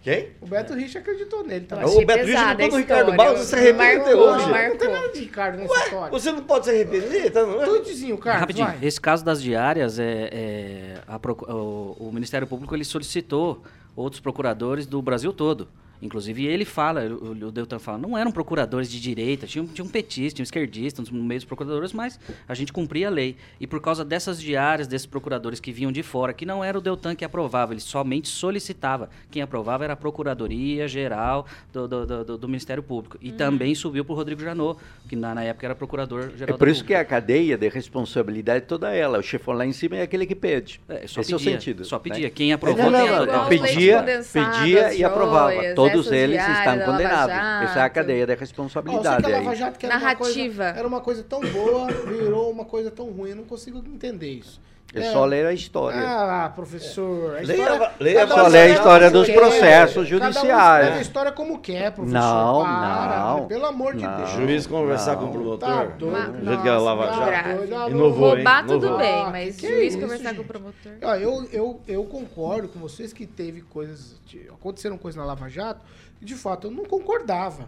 [0.03, 0.31] Quem?
[0.41, 1.85] O Beto Rich acreditou nele também.
[1.85, 3.13] Achei O Beto Richa pesada gritou no Ricardo.
[3.17, 4.69] Barros, você arrepende Marcou, até hoje.
[4.69, 6.11] Não tem nada de Ricardo nessa história.
[6.11, 7.47] Você não pode se arrepender, tá?
[7.47, 7.67] Não é?
[7.67, 8.79] Carlos, Rapidinho, vai.
[8.83, 11.21] esse caso das diárias, é, é, a
[11.53, 13.63] o, o Ministério Público ele solicitou
[13.95, 15.69] outros procuradores do Brasil todo.
[16.03, 19.85] Inclusive ele fala, o, o Deltan fala, não eram procuradores de direita, tinha, um- tinha
[19.85, 23.37] um petista, tinha um esquerdista no meio dos procuradores, mas a gente cumpria a lei.
[23.61, 26.81] E por causa dessas diárias desses procuradores que vinham de fora, que não era o
[26.81, 29.09] Deltan que aprovava, ele somente solicitava.
[29.31, 33.17] Quem aprovava era a Procuradoria Geral do, do, do- do- do Ministério Público.
[33.21, 36.67] E também subiu para o Rodrigo Janot, que na, na época era Procurador-Geral É por
[36.69, 39.19] isso que a cadeia de responsabilidade é toda ela.
[39.19, 40.81] O chefão lá em cima é aquele que pede.
[40.89, 41.85] É, só Esse é o pedia, sentido.
[41.85, 42.25] só pedia.
[42.25, 42.31] né?
[42.35, 45.53] Quem aprovou, Não, não, a- não, a- pedia, pedia e aprovava.
[45.55, 47.35] joias, Todos eles diárias estão condenados.
[47.71, 49.39] Essa é a cadeia da Ó, eu sei responsabilidade que a.
[49.39, 50.25] Lava Jato que era uma, Narrativa.
[50.25, 53.31] coisa, era uma coisa tão boa, virou uma coisa tão ruim.
[53.31, 54.61] Eu não consigo entender isso.
[54.95, 55.99] É só ler a história.
[56.01, 57.37] Ah, professor.
[57.37, 59.35] A Leia- história, leia- um só ler a história dos quer.
[59.35, 60.81] processos um judiciários.
[60.85, 62.19] escreve a história como quer, professor.
[62.19, 63.47] Não, Para, não.
[63.47, 64.17] Pelo amor de Não.
[64.19, 64.31] Deus.
[64.33, 65.59] Juiz conversar com o promotor.
[65.59, 66.33] Tá doido.
[66.33, 67.55] Do jeito que ela lava já.
[67.55, 68.35] Doido, ah, Inovou, hein?
[68.37, 68.99] Roubar tudo Inovou.
[68.99, 70.47] bem, Ah, mas que que é juiz isso, conversar com o gente?
[70.47, 70.93] promotor.
[71.03, 74.21] Ó, eu, eu, eu concordo com vocês que teve coisas.
[74.27, 75.81] de- aconteceram coisas na Lava Jato.
[76.21, 77.67] e, De fato, eu não concordava.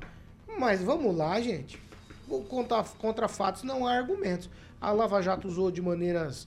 [0.59, 1.83] Mas vamos lá, gente.
[2.29, 4.49] Vou Contra, contra fatos não há argumentos.
[4.81, 6.47] A Lava Jato usou de maneiras.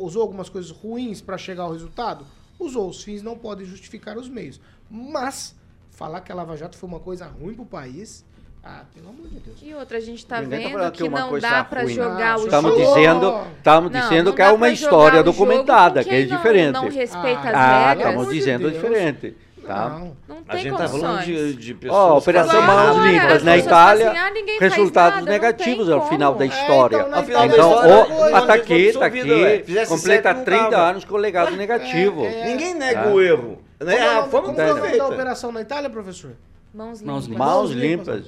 [0.00, 2.24] Usou algumas coisas ruins para chegar ao resultado?
[2.58, 2.88] Usou.
[2.88, 4.60] Os fins não podem justificar os meios.
[4.90, 5.54] Mas,
[5.90, 8.24] falar que a Lava Jato foi uma coisa ruim pro país.
[8.62, 9.58] Ah, pelo amor de Deus.
[9.62, 11.94] E outra, a gente tá Ninguém tá vendo que não dá pra ruim.
[11.94, 12.84] jogar o Estamos jogo.
[12.94, 16.36] dizendo, estamos Não, dizendo não que é uma história o documentada, que é quem não-
[16.36, 16.72] diferente.
[16.74, 18.06] Não, respeita Ah, as Ah, regras.
[18.10, 18.74] estamos de dizendo Deus.
[18.74, 19.36] diferente.
[19.74, 19.88] Tá?
[19.88, 20.16] Não.
[20.28, 22.00] Não A gente tá falando de, de pessoas.
[22.00, 26.08] Ó, Operação Claro, Mãos Limpas as na pessoas Itália, assim, ah, resultados nada, negativos ao
[26.08, 26.52] final da como.
[26.52, 26.96] É, história.
[26.96, 30.44] então, Ao final da Então, história, mas tá aqui, tá aqui, Fizesse completa sete, não
[30.44, 30.90] 30 dava.
[30.90, 32.24] anos com legado negativo.
[32.24, 32.46] é.
[32.46, 33.08] Ninguém nega Ah.
[33.12, 33.58] o erro.
[33.80, 33.96] Né?
[33.96, 35.88] Como é o A nome- forma como foi é o nome da operação na Itália,
[35.88, 36.32] professor?
[36.74, 37.26] Mãos limpas.
[37.36, 38.24] Mãos limpas.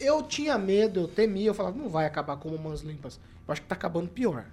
[0.00, 3.18] Eu tinha medo, eu temia, eu falava, não vai acabar como mãos limpas.
[3.46, 4.44] Eu acho que tá acabando pior.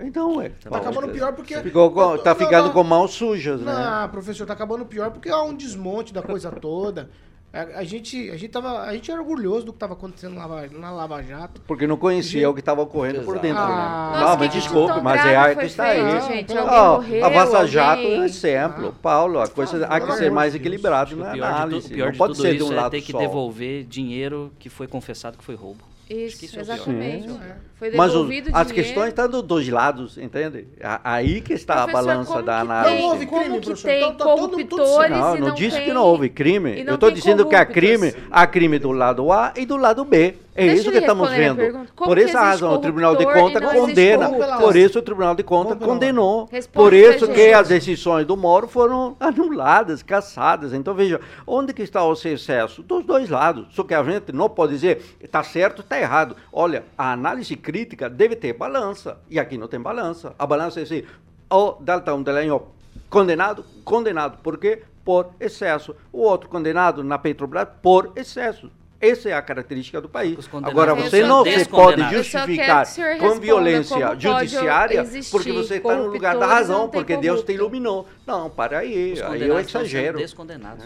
[0.00, 0.48] Então, é.
[0.50, 1.56] Tá acabando pior porque.
[1.60, 3.72] Ficou com- tá Não, ficando não, com mãos sujas, né?
[3.72, 7.10] Não, professor, tá acabando pior porque há um desmonte da coisa toda.
[7.50, 10.44] A, a gente, a, gente tava, a gente era orgulhoso do que tava acontecendo na
[10.44, 11.62] Lava, na Lava Jato.
[11.66, 14.10] Porque não conhecia o que estava ocorrendo por dentro, Ah.
[14.12, 14.20] né?
[14.20, 16.10] Nossa, Não, que mas desculpe, tão mas é grave a foi que está aí.
[16.10, 16.54] feito, gente?
[16.54, 18.94] Não, Alguém Ó, morreu, a Vaza Jato é um alguém- exemplo.
[19.00, 20.66] Paulo, a coisa há que pelo ser amor mais de Deus.
[20.66, 21.86] equilibrado O na pior, de, tu- análise.
[21.86, 23.18] o pior Não de pode tudo ser de isso um é lado ter que só.
[23.18, 25.80] devolver dinheiro que foi confessado que foi roubo.
[26.08, 27.28] Isso, isso é exatamente.
[27.28, 27.40] Sim.
[27.78, 30.66] Foi Mas o- as questões estão dos dois lados, entende?
[30.82, 32.92] A- Aí que está Professor, a balança como da análise.
[32.96, 33.88] tem- Não houve como crime, que professor.
[33.88, 35.84] tem Então tá todo- corruptores Não, e não não disse tem...
[35.84, 36.74] que não houve crime.
[36.74, 39.76] e Eu não estou dizendo que há crime, há crime do lado A e do
[39.76, 40.34] lado B.
[40.56, 41.86] É Deixa isso que estamos vendo.
[41.94, 44.28] Como Por essa razão, o Tribunal de Contas não condena.
[44.58, 46.48] Por isso o Tribunal de Contas condenou.
[46.50, 47.34] Responde Por isso gente.
[47.36, 50.72] que as decisões do Moro foram anuladas, cassadas.
[50.74, 52.82] Então veja, onde que está o seu excesso?
[52.82, 53.66] Dos dois lados.
[53.70, 56.36] Só que a gente não pode dizer está certo, está errado.
[56.52, 59.18] Olha, a análise crítica deve ter balança.
[59.30, 60.34] E aqui não tem balança.
[60.38, 61.04] A balança é assim,
[61.50, 62.74] o Dalton Delanhol
[63.08, 64.38] condenado, condenado.
[64.38, 64.82] Por quê?
[65.04, 65.94] Por excesso.
[66.12, 68.70] O outro condenado na Petrobras por excesso.
[69.00, 70.36] Essa é a característica do país.
[70.64, 72.84] Agora, você não se pode justificar
[73.20, 77.52] com violência judiciária porque você está no lugar da e razão, não porque Deus te
[77.52, 78.08] iluminou.
[78.26, 80.18] Não, para aí, aí eu exagero.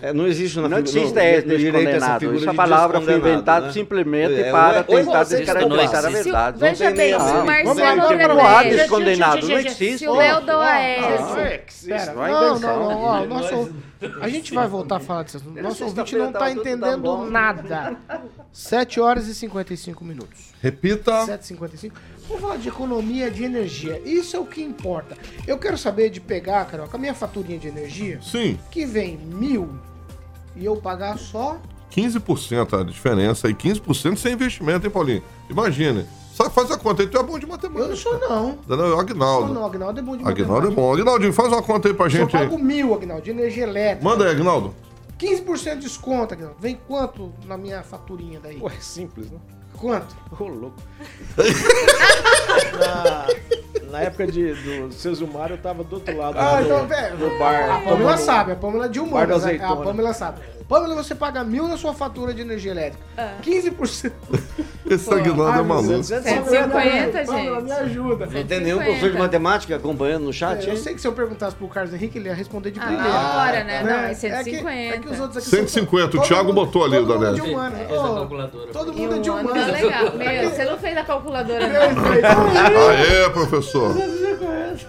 [0.02, 2.20] É, não existe na Não existe no- esse no direito descondenado.
[2.20, 3.72] figura Essa de palavra foi inventada né?
[3.72, 6.58] simplesmente É, para ou tentar você descaracterizar a verdade.
[6.58, 9.98] Se- veja tem bem, nem- se o Ah, Marcelo Não há descondenado, não existe.
[9.98, 11.02] se o Léo Doaes,
[11.86, 13.74] Pera, Não é não, não, não, ó, o nosso,
[14.20, 15.42] a gente vai voltar a falar disso.
[15.50, 17.96] Nosso ouvinte não tá entendendo nada.
[18.52, 20.52] 7 horas e 55 minutos.
[20.60, 21.26] Repita.
[21.26, 21.92] 7h55.
[22.28, 24.00] Vamos falar de economia de energia.
[24.04, 25.16] Isso é o que importa.
[25.46, 29.78] Eu quero saber de pegar, Carioca, a minha faturinha de energia, Sim, que vem mil,
[30.54, 35.22] e eu pagar só 15% a diferença e 15% sem investimento, hein, Paulinho?
[35.50, 36.06] Imagine.
[36.44, 37.84] Só faz a conta aí, tu é bom de matemática.
[37.84, 38.58] Eu não sou não.
[38.66, 39.54] Não, não, é o Não, Agnaldo.
[39.54, 40.80] não, Agnaldo é bom de Agnaldo é matemática.
[40.80, 40.92] bom.
[40.94, 42.44] Agnaldinho, faz uma conta aí pra eu gente aí.
[42.48, 44.04] pago mil, Agnaldo, de energia elétrica.
[44.04, 44.74] Manda aí, Agnaldo.
[45.18, 46.56] 15% de desconto, Agnaldo.
[46.58, 48.58] Vem quanto na minha faturinha daí?
[48.60, 49.38] Ué, simples, né?
[49.78, 50.14] Quanto?
[50.38, 50.76] Ô, louco.
[52.78, 53.26] na,
[53.90, 54.52] na época de,
[54.88, 56.36] do seu Zumar, eu tava do outro lado.
[56.38, 57.16] Ah, do, então, velho.
[57.16, 57.64] do bar.
[57.70, 59.42] A Pamela tomando- sabe, a Pamela de Bar humanas.
[59.42, 59.76] da A.
[59.76, 60.40] Pamela sabe.
[60.68, 63.04] Pamela, você paga mil na sua fatura de energia elétrica.
[63.16, 63.34] Ah.
[63.42, 64.12] 15%.
[64.88, 66.02] Esse Aguinaldo é maluco.
[66.04, 67.64] 150, Pamela, gente.
[67.64, 68.26] me ajuda.
[68.26, 71.12] Não tem nenhum professor de matemática acompanhando no chat, É, eu sei que se eu
[71.12, 73.08] perguntasse pro Carlos Henrique, ele ia responder de Ah, primeira.
[73.08, 73.82] na hora, né?
[73.82, 74.70] Não, é É que, 150.
[74.70, 77.08] é que os outros aqui são- 150, o todo Thiago mundo- botou ali o todo
[77.20, 77.54] da mundo de Nerd.
[77.54, 77.76] humana.
[78.72, 79.66] Todo mundo é de um ano humana.
[79.66, 80.12] tá legal.
[80.16, 82.88] Meu, você não fez a calculadora, não.
[82.90, 83.94] Aê, professor.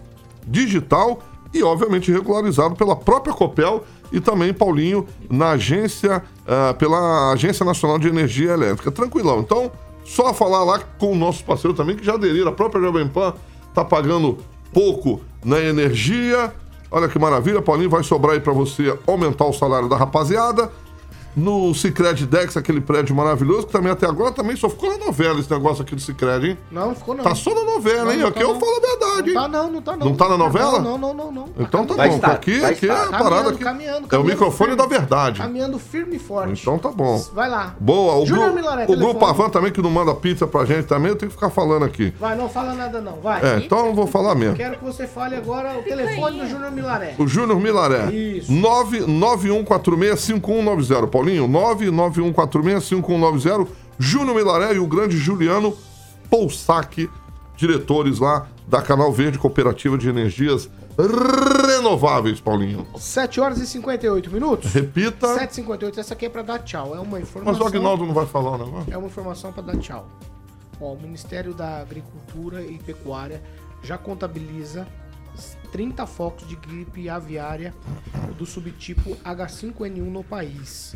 [0.45, 1.21] digital
[1.53, 7.97] e, obviamente, regularizado pela própria Copel e também, Paulinho, na agência, ah, pela Agência Nacional
[7.99, 8.91] de Energia Elétrica.
[8.91, 9.39] Tranquilão.
[9.39, 9.71] Então,
[10.05, 12.49] só falar lá com o nosso parceiro também, que já aderiram.
[12.49, 13.33] A própria Jovem Pan
[13.73, 14.37] tá pagando
[14.71, 16.53] pouco na energia.
[16.91, 20.71] Olha que maravilha, Paulinho, vai sobrar aí para você aumentar o salário da rapaziada.
[21.36, 25.38] No Cicred Dex, aquele prédio maravilhoso, que também até agora também só ficou na novela
[25.39, 26.57] esse negócio aqui do Cicred, hein?
[26.71, 27.23] Não, não ficou não.
[27.23, 28.19] Tá só na novela, Não, hein?
[28.19, 28.59] não Aqui tá eu não.
[28.59, 29.36] falo a verdade, hein?
[29.36, 30.05] Não tá não, não tá não.
[30.07, 30.79] Não tá na novela?
[30.79, 31.49] Não, não, não, não.
[31.59, 32.15] Então tá Vai bom.
[32.15, 33.17] estar, aqui vai aqui é a estar.
[33.17, 33.63] parada Caminhando, aqui.
[33.63, 34.83] caminhando, é o caminhando microfone firme.
[34.83, 35.41] da verdade.
[35.41, 36.61] Caminhando firme e forte.
[36.61, 37.21] Então tá bom.
[37.33, 37.75] Vai lá.
[37.79, 38.95] Boa, o, Júnior Gru, Milaré, o.
[38.95, 41.83] Grupo Avan também, que não manda pizza pra gente também, eu tenho que ficar falando
[41.83, 42.13] aqui.
[42.19, 43.19] Vai, não fala nada não.
[43.19, 43.41] Vai.
[43.45, 44.55] É, então eu vou falar mesmo.
[44.55, 47.15] Quero que você fale agora o telefone do Júnior Milaré.
[47.17, 48.05] O Júnior Milaré.
[48.11, 48.51] Isso.
[48.51, 51.24] 991465190.
[51.26, 53.67] Paulinho, 991465190.
[53.97, 55.76] Júnior Milaré e o grande Juliano
[56.30, 57.09] Poussac,
[57.55, 62.86] diretores lá da Canal Verde Cooperativa de Energias Renováveis, Paulinho.
[62.97, 64.71] 7 horas e 58 minutos.
[64.71, 65.39] Repita.
[65.39, 66.95] 7h58, essa aqui é pra dar tchau.
[66.95, 67.53] É uma informação.
[67.53, 68.93] Mas o Agnaldo não vai falar o negócio?
[68.93, 70.07] É uma informação para dar tchau.
[70.80, 73.41] Ó, o Ministério da Agricultura e Pecuária
[73.82, 74.88] já contabiliza
[75.71, 77.73] 30 focos de gripe aviária
[78.38, 80.95] do subtipo H5N1 no país.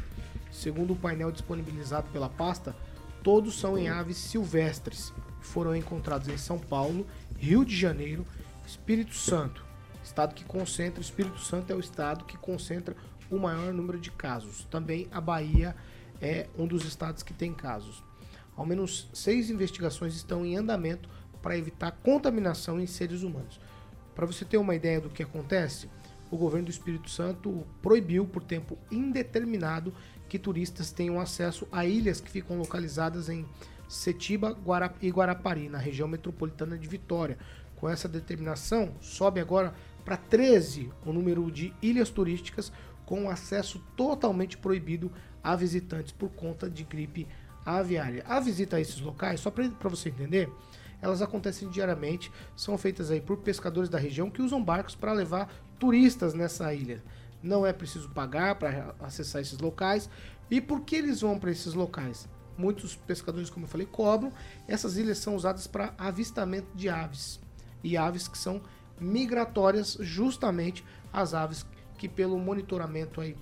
[0.59, 2.75] Segundo o painel disponibilizado pela pasta,
[3.23, 5.13] todos são em aves silvestres.
[5.39, 7.07] Foram encontrados em São Paulo,
[7.37, 8.27] Rio de Janeiro,
[8.67, 9.65] Espírito Santo.
[10.03, 12.93] Estado que concentra, Espírito Santo é o estado que concentra
[13.31, 14.65] o maior número de casos.
[14.69, 15.73] Também a Bahia
[16.19, 18.03] é um dos estados que tem casos.
[18.53, 21.07] Ao menos seis investigações estão em andamento
[21.41, 23.61] para evitar contaminação em seres humanos.
[24.13, 25.89] Para você ter uma ideia do que acontece,
[26.29, 29.93] o governo do Espírito Santo proibiu por tempo indeterminado
[30.29, 33.45] que turistas tenham acesso a ilhas que ficam localizadas em
[33.87, 34.55] Setiba
[35.01, 37.37] e Guarapari, na região metropolitana de Vitória.
[37.75, 39.73] Com essa determinação, sobe agora
[40.05, 42.71] para 13 o número de ilhas turísticas
[43.05, 45.11] com acesso totalmente proibido
[45.43, 47.27] a visitantes por conta de gripe
[47.65, 48.23] aviária.
[48.27, 50.49] A visita a esses locais, só para você entender,
[51.01, 55.51] elas acontecem diariamente, são feitas aí por pescadores da região que usam barcos para levar
[55.79, 57.01] turistas nessa ilha.
[57.41, 60.09] Não é preciso pagar para acessar esses locais.
[60.51, 62.27] E por que eles vão para esses locais?
[62.57, 64.31] Muitos pescadores, como eu falei, cobram.
[64.67, 67.39] Essas ilhas são usadas para avistamento de aves.
[67.83, 68.61] E aves que são
[68.99, 70.83] migratórias, justamente
[71.13, 71.65] as aves
[71.97, 73.35] que pelo monitoramento aí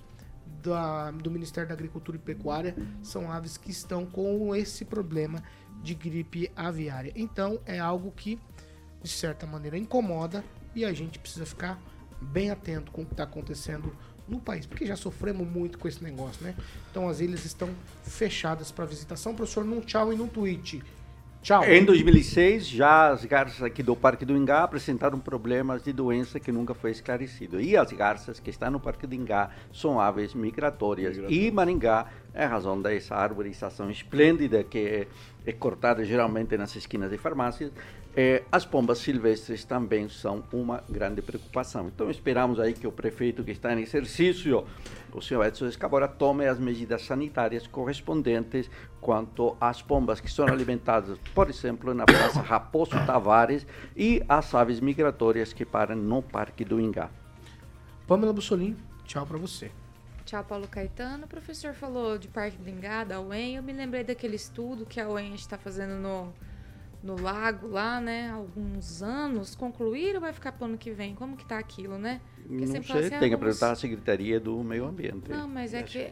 [0.62, 5.42] da- do Ministério da Agricultura e Pecuária são aves que estão com esse problema
[5.82, 7.12] de gripe aviária.
[7.16, 8.38] Então é algo que
[9.02, 10.44] de certa maneira incomoda
[10.74, 11.80] e a gente precisa ficar
[12.20, 13.92] bem atento com o que está acontecendo
[14.28, 16.54] no país, porque já sofremos muito com esse negócio, né?
[16.90, 17.70] Então as ilhas estão
[18.02, 19.34] fechadas para visitação.
[19.34, 20.82] Professor, num tchau e num tweet.
[21.40, 21.64] Tchau.
[21.64, 26.50] Em 2006, já as garças aqui do Parque do Ingá apresentaram problemas de doença que
[26.50, 27.60] nunca foi esclarecido.
[27.60, 31.16] E as garças que estão no Parque do Ingá são aves migratórias.
[31.28, 35.06] E Maringá é a razão dessa arborização esplêndida que é,
[35.46, 37.70] é cortada geralmente nas esquinas de farmácias.
[38.16, 41.86] Eh, as pombas silvestres também são uma grande preocupação.
[41.88, 44.66] Então esperamos aí que o prefeito que está em exercício,
[45.12, 51.18] o senhor Edson Escabora, tome as medidas sanitárias correspondentes quanto às pombas que são alimentadas,
[51.34, 56.80] por exemplo, na Praça Raposo Tavares e as aves migratórias que param no Parque do
[56.80, 57.10] Ingá.
[58.06, 59.70] Pamela Bussolini, tchau para você.
[60.24, 61.24] Tchau, Paulo Caetano.
[61.24, 63.56] O professor falou de Parque do Ingá, da UEM.
[63.56, 66.34] Eu me lembrei daquele estudo que a UEM está fazendo no,
[67.02, 70.90] no lago lá, né, há alguns anos, concluir ou vai ficar para o ano que
[70.90, 71.14] vem?
[71.14, 72.20] Como que tá aquilo, né?
[72.36, 75.30] Porque Não sempre sei, assim, ah, tem que vamos- apresentar a Secretaria do Meio Ambiente.
[75.30, 76.10] Não, mas é que...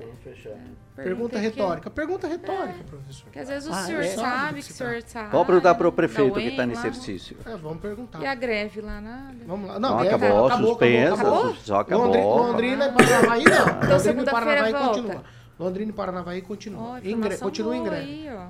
[0.94, 1.90] Pergunta que- retórica.
[1.90, 3.30] Pergunta retórica, professor.
[3.30, 4.08] Que às vezes o Ah, senhor é?
[4.08, 5.30] sabe que o senhor sabe.
[5.30, 6.72] Pode perguntar para o prefeito que está lá.
[6.72, 7.36] exercício.
[7.44, 8.20] É, vamos perguntar.
[8.22, 9.34] E a greve lá, nada?
[9.46, 9.78] Vamos lá.
[9.80, 11.54] Não, greve, acabou, acabou, suspensa, acabou.
[11.56, 12.06] só acabou.
[12.06, 13.52] Londri- Londrina e Paranavaí não.
[13.52, 14.88] Então, Londrina e segunda-feira Paranavaí volta.
[15.02, 15.24] continua.
[15.58, 17.00] Londrina e Paranavaí continua.
[17.02, 18.02] Ingre- continua em greve.
[18.02, 18.48] aí, ó.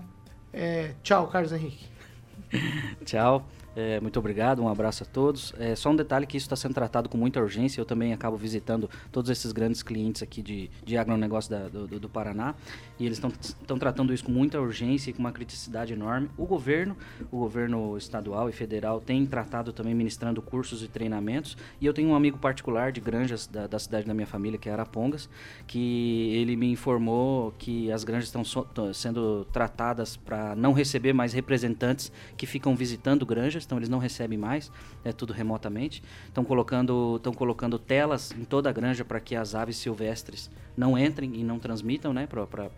[0.53, 1.89] É, tchau, Carlos Henrique.
[3.05, 3.45] Tchau.
[3.79, 5.53] É, muito obrigado, um abraço a todos.
[5.59, 7.79] É, só um detalhe que isso está sendo tratado com muita urgência.
[7.79, 12.07] Eu também acabo visitando todos esses grandes clientes aqui de, de agronegócio da- do, do-
[12.09, 12.55] Paraná
[12.99, 16.31] e eles estão tratando isso com muita urgência e com uma criticidade enorme.
[16.39, 16.97] O governo,
[17.31, 21.55] o governo estadual e federal tem tratado também ministrando cursos e treinamentos.
[21.79, 24.71] E eu tenho um amigo particular de granjas da, da cidade da minha família, que
[24.71, 25.29] é Arapongas,
[25.67, 31.35] que ele me informou que as granjas estão so- sendo tratadas para não receber mais
[31.35, 34.71] representantes que ficam visitando granjas, então eles não recebem mais,
[35.05, 36.03] é tudo remotamente.
[36.27, 40.97] Estão colocando, estão colocando telas em toda a granja para que as aves silvestres não
[40.97, 42.71] entrem e não transmitam né, para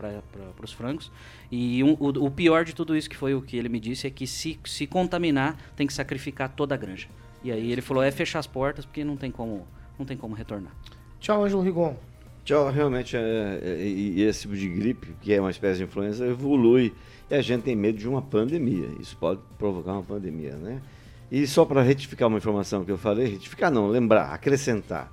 [0.63, 1.13] os frangos.
[1.53, 4.07] E um- o, o pior de tudo isso, que foi o que ele me disse,
[4.07, 7.09] é que se, se contaminar, tem que sacrificar toda a granja.
[7.45, 9.67] E aí ele falou, é fechar as portas, porque não tem como,
[9.99, 10.73] não tem como retornar.
[11.21, 11.97] Tchau, Ângelo Rigon.
[12.49, 16.27] Tchau, realmente, é, é, e, esse tipo de gripe, que é uma espécie de influenza,
[16.27, 16.95] evolui
[17.31, 18.89] e a gente tem medo de uma pandemia.
[18.99, 20.81] Isso pode provocar uma pandemia, né?
[21.31, 25.13] E só para retificar uma informação que eu falei, retificar não, lembrar, acrescentar.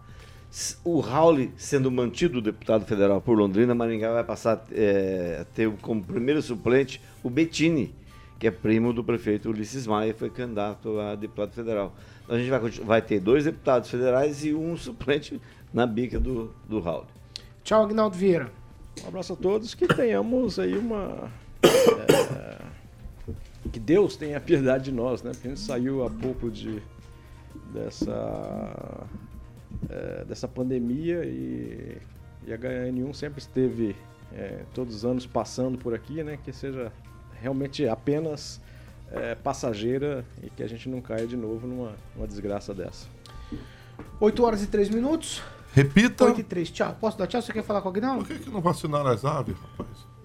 [0.82, 6.02] O Raul, sendo mantido deputado federal por Londrina, Maringá vai passar é, a ter como
[6.02, 7.94] primeiro suplente o Bettini,
[8.40, 11.94] que é primo do prefeito Ulisses Maia, foi candidato a deputado federal.
[12.24, 15.42] Então a gente vai, vai ter dois deputados federais e um suplente
[15.74, 17.15] na bica do, do Raul.
[17.66, 18.52] Tchau, Agnaldo Vieira.
[19.04, 21.32] Um abraço a todos, que tenhamos aí uma.
[21.64, 22.62] é,
[23.74, 25.32] que Deus tenha piedade de nós, né?
[25.32, 26.80] Porque a gente saiu há pouco de,
[27.74, 29.08] dessa,
[29.90, 31.98] é, dessa pandemia e,
[32.46, 33.96] e a HN1 sempre esteve
[34.32, 36.38] é, todos os anos passando por aqui, né?
[36.38, 36.94] Que seja
[37.42, 38.62] realmente apenas
[39.44, 43.08] passageira e que a gente não caia de novo numa, numa desgraça dessa.
[44.20, 45.42] 8 horas e 3 minutos.
[45.76, 46.24] Repita.
[46.26, 46.72] 8 e 3.
[46.72, 46.96] Tchau.
[47.02, 47.42] Posso dar tchau?
[47.42, 48.24] Você quer falar com o Agnaldo?
[48.26, 50.16] Por que, que não vacinaram as aves, rapaz?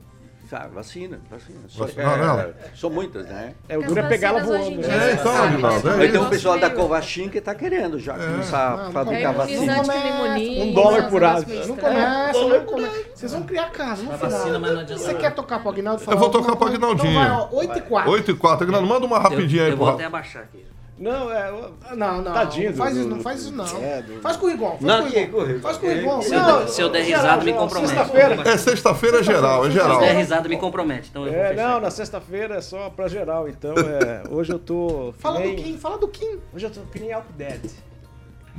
[0.53, 1.61] Ah, vacina, vacina.
[1.69, 2.55] Só- Vacinaram ela?
[2.75, 3.55] São muitas, né?
[3.69, 4.85] É, o duro é pegar ela voando.
[4.85, 6.27] É, então, Aguinaldo, é Então isso.
[6.27, 9.77] o pessoal da Covaxin que está querendo já começar a fabricar É vacina.
[9.77, 10.65] imuniza.
[10.65, 11.55] Um dólar por ave.
[11.67, 13.05] Não começa, não começa.
[13.15, 14.19] Vocês vão criar casa final.
[14.19, 16.03] vacina, mas não adianta Você quer tocar pro Agnaldo?
[16.05, 17.11] Eu vou tocar pro Aguinaldinho.
[17.13, 18.11] Então vai, ó, 8 e 4.
[18.11, 18.65] 8 e 4.
[18.65, 20.67] Aguinaldo, manda uma rapidinha eu, aí eu pro vou até abaixar aqui.
[21.01, 21.51] Não, é.
[21.97, 22.33] Não, não.
[22.35, 23.83] Tadinho não faz do- isso, do- não faz isso, não.
[23.83, 24.71] É, do- Faz com o Rigon.
[24.73, 26.21] Faz Não, com o Faz com o Rigon.
[26.23, 27.95] Se eu, Não, se eu der geral, risada, me geral, compromete.
[27.95, 28.43] sexta-feira.
[28.51, 30.01] É sexta-feira geral, é Se eu geral.
[30.01, 31.09] der risada, me compromete.
[31.09, 34.59] Então eu vou É, não, na sexta-feira é só pra geral, então é, hoje eu
[34.59, 35.15] tô.
[35.19, 36.39] Fala do nem- Kim, fala do Kim.
[36.55, 37.71] Hoje eu tô que nem Dead.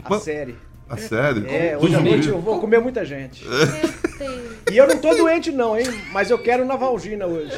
[0.03, 0.57] A Mas- série.
[0.89, 1.47] A série?
[1.47, 3.45] É, hoje à noite eu vou comer muita gente.
[3.47, 4.57] Deus.
[4.71, 5.85] E eu não tô doente, não, hein?
[6.11, 7.51] Mas eu quero Navalgina hoje.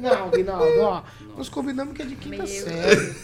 [0.00, 1.02] Não, Aguinaldo, ó.
[1.40, 3.14] Nós convidamos que é de quinta Meu série.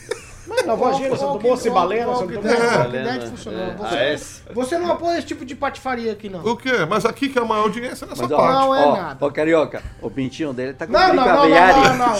[0.48, 2.50] Mas Navalgina, você não tomou cibalena, você não tomou.
[2.52, 3.60] Walking Cibalena, Dead funcionou.
[3.60, 3.74] é.
[3.74, 4.42] Você, Ah, esse.
[4.52, 6.40] você não apoia esse tipo de patifaria aqui, não.
[6.44, 6.70] O quê?
[6.88, 8.52] Mas aqui que é a maior audiência nessa Mas, ó, parte.
[8.54, 9.16] Não é ó, nada.
[9.26, 12.16] ó, Carioca, o pintinho dele tá com Não, não, não, não, não, não.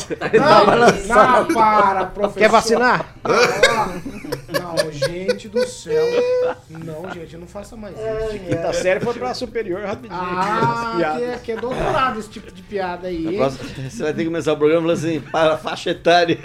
[1.07, 2.39] Não, não, para, professor.
[2.39, 3.15] Quer vacinar?
[4.49, 6.05] Não, gente do céu.
[6.71, 8.39] Não, gente, não faça mais isso.
[8.39, 10.19] Quinta série foi pra superior rapidinho.
[10.21, 13.37] Ah, que é, é doutorado esse tipo de piada aí.
[13.37, 16.39] Você vai ter que começar o programa falando assim, para a faixa etária.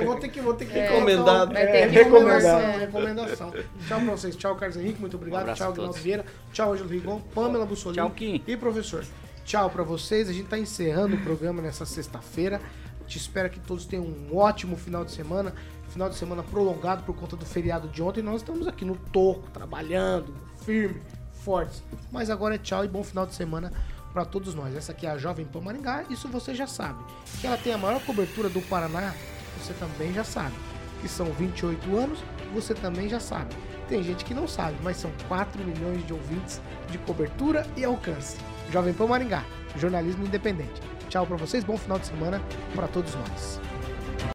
[0.00, 0.78] Eu vou ter que, vou ter que
[1.16, 1.56] Recomendado.
[1.56, 2.78] é, recomendação, recomendar.
[2.80, 3.52] recomendação.
[3.86, 4.36] Tchau pra vocês.
[4.36, 5.00] Tchau, Carlos Henrique.
[5.00, 5.50] Muito obrigado.
[5.50, 6.02] Um tchau, Aguinaldo todos.
[6.02, 6.24] Vieira.
[6.52, 7.20] Tchau, Ângelo Rigon.
[7.34, 8.02] Pamela Bussolini.
[8.02, 8.42] Tchau, Kim.
[8.46, 9.04] E professor.
[9.44, 10.28] Tchau pra vocês.
[10.28, 12.60] A gente tá encerrando o programa nessa sexta-feira.
[13.06, 15.54] Te espero que todos tenham um ótimo final de semana.
[15.88, 18.22] Final de semana prolongado por conta do feriado de ontem.
[18.22, 20.34] Nós estamos aqui no toco, trabalhando,
[20.64, 21.02] firme,
[21.44, 21.82] fortes.
[22.10, 23.72] Mas agora é tchau e bom final de semana
[24.12, 24.74] para todos nós.
[24.74, 26.04] Essa aqui é a Jovem Pan Maringá.
[26.08, 27.02] Isso você já sabe.
[27.40, 29.14] Que ela tem a maior cobertura do Paraná.
[29.58, 30.54] Você também já sabe.
[31.02, 32.18] Que são 28 anos.
[32.54, 33.54] Você também já sabe.
[33.88, 38.38] Tem gente que não sabe, mas são 4 milhões de ouvintes de cobertura e alcance.
[38.70, 39.44] Jovem Pan Maringá,
[39.76, 40.80] jornalismo independente.
[41.10, 42.40] Tchau pra vocês, bom final de semana
[42.74, 43.71] para todos nós.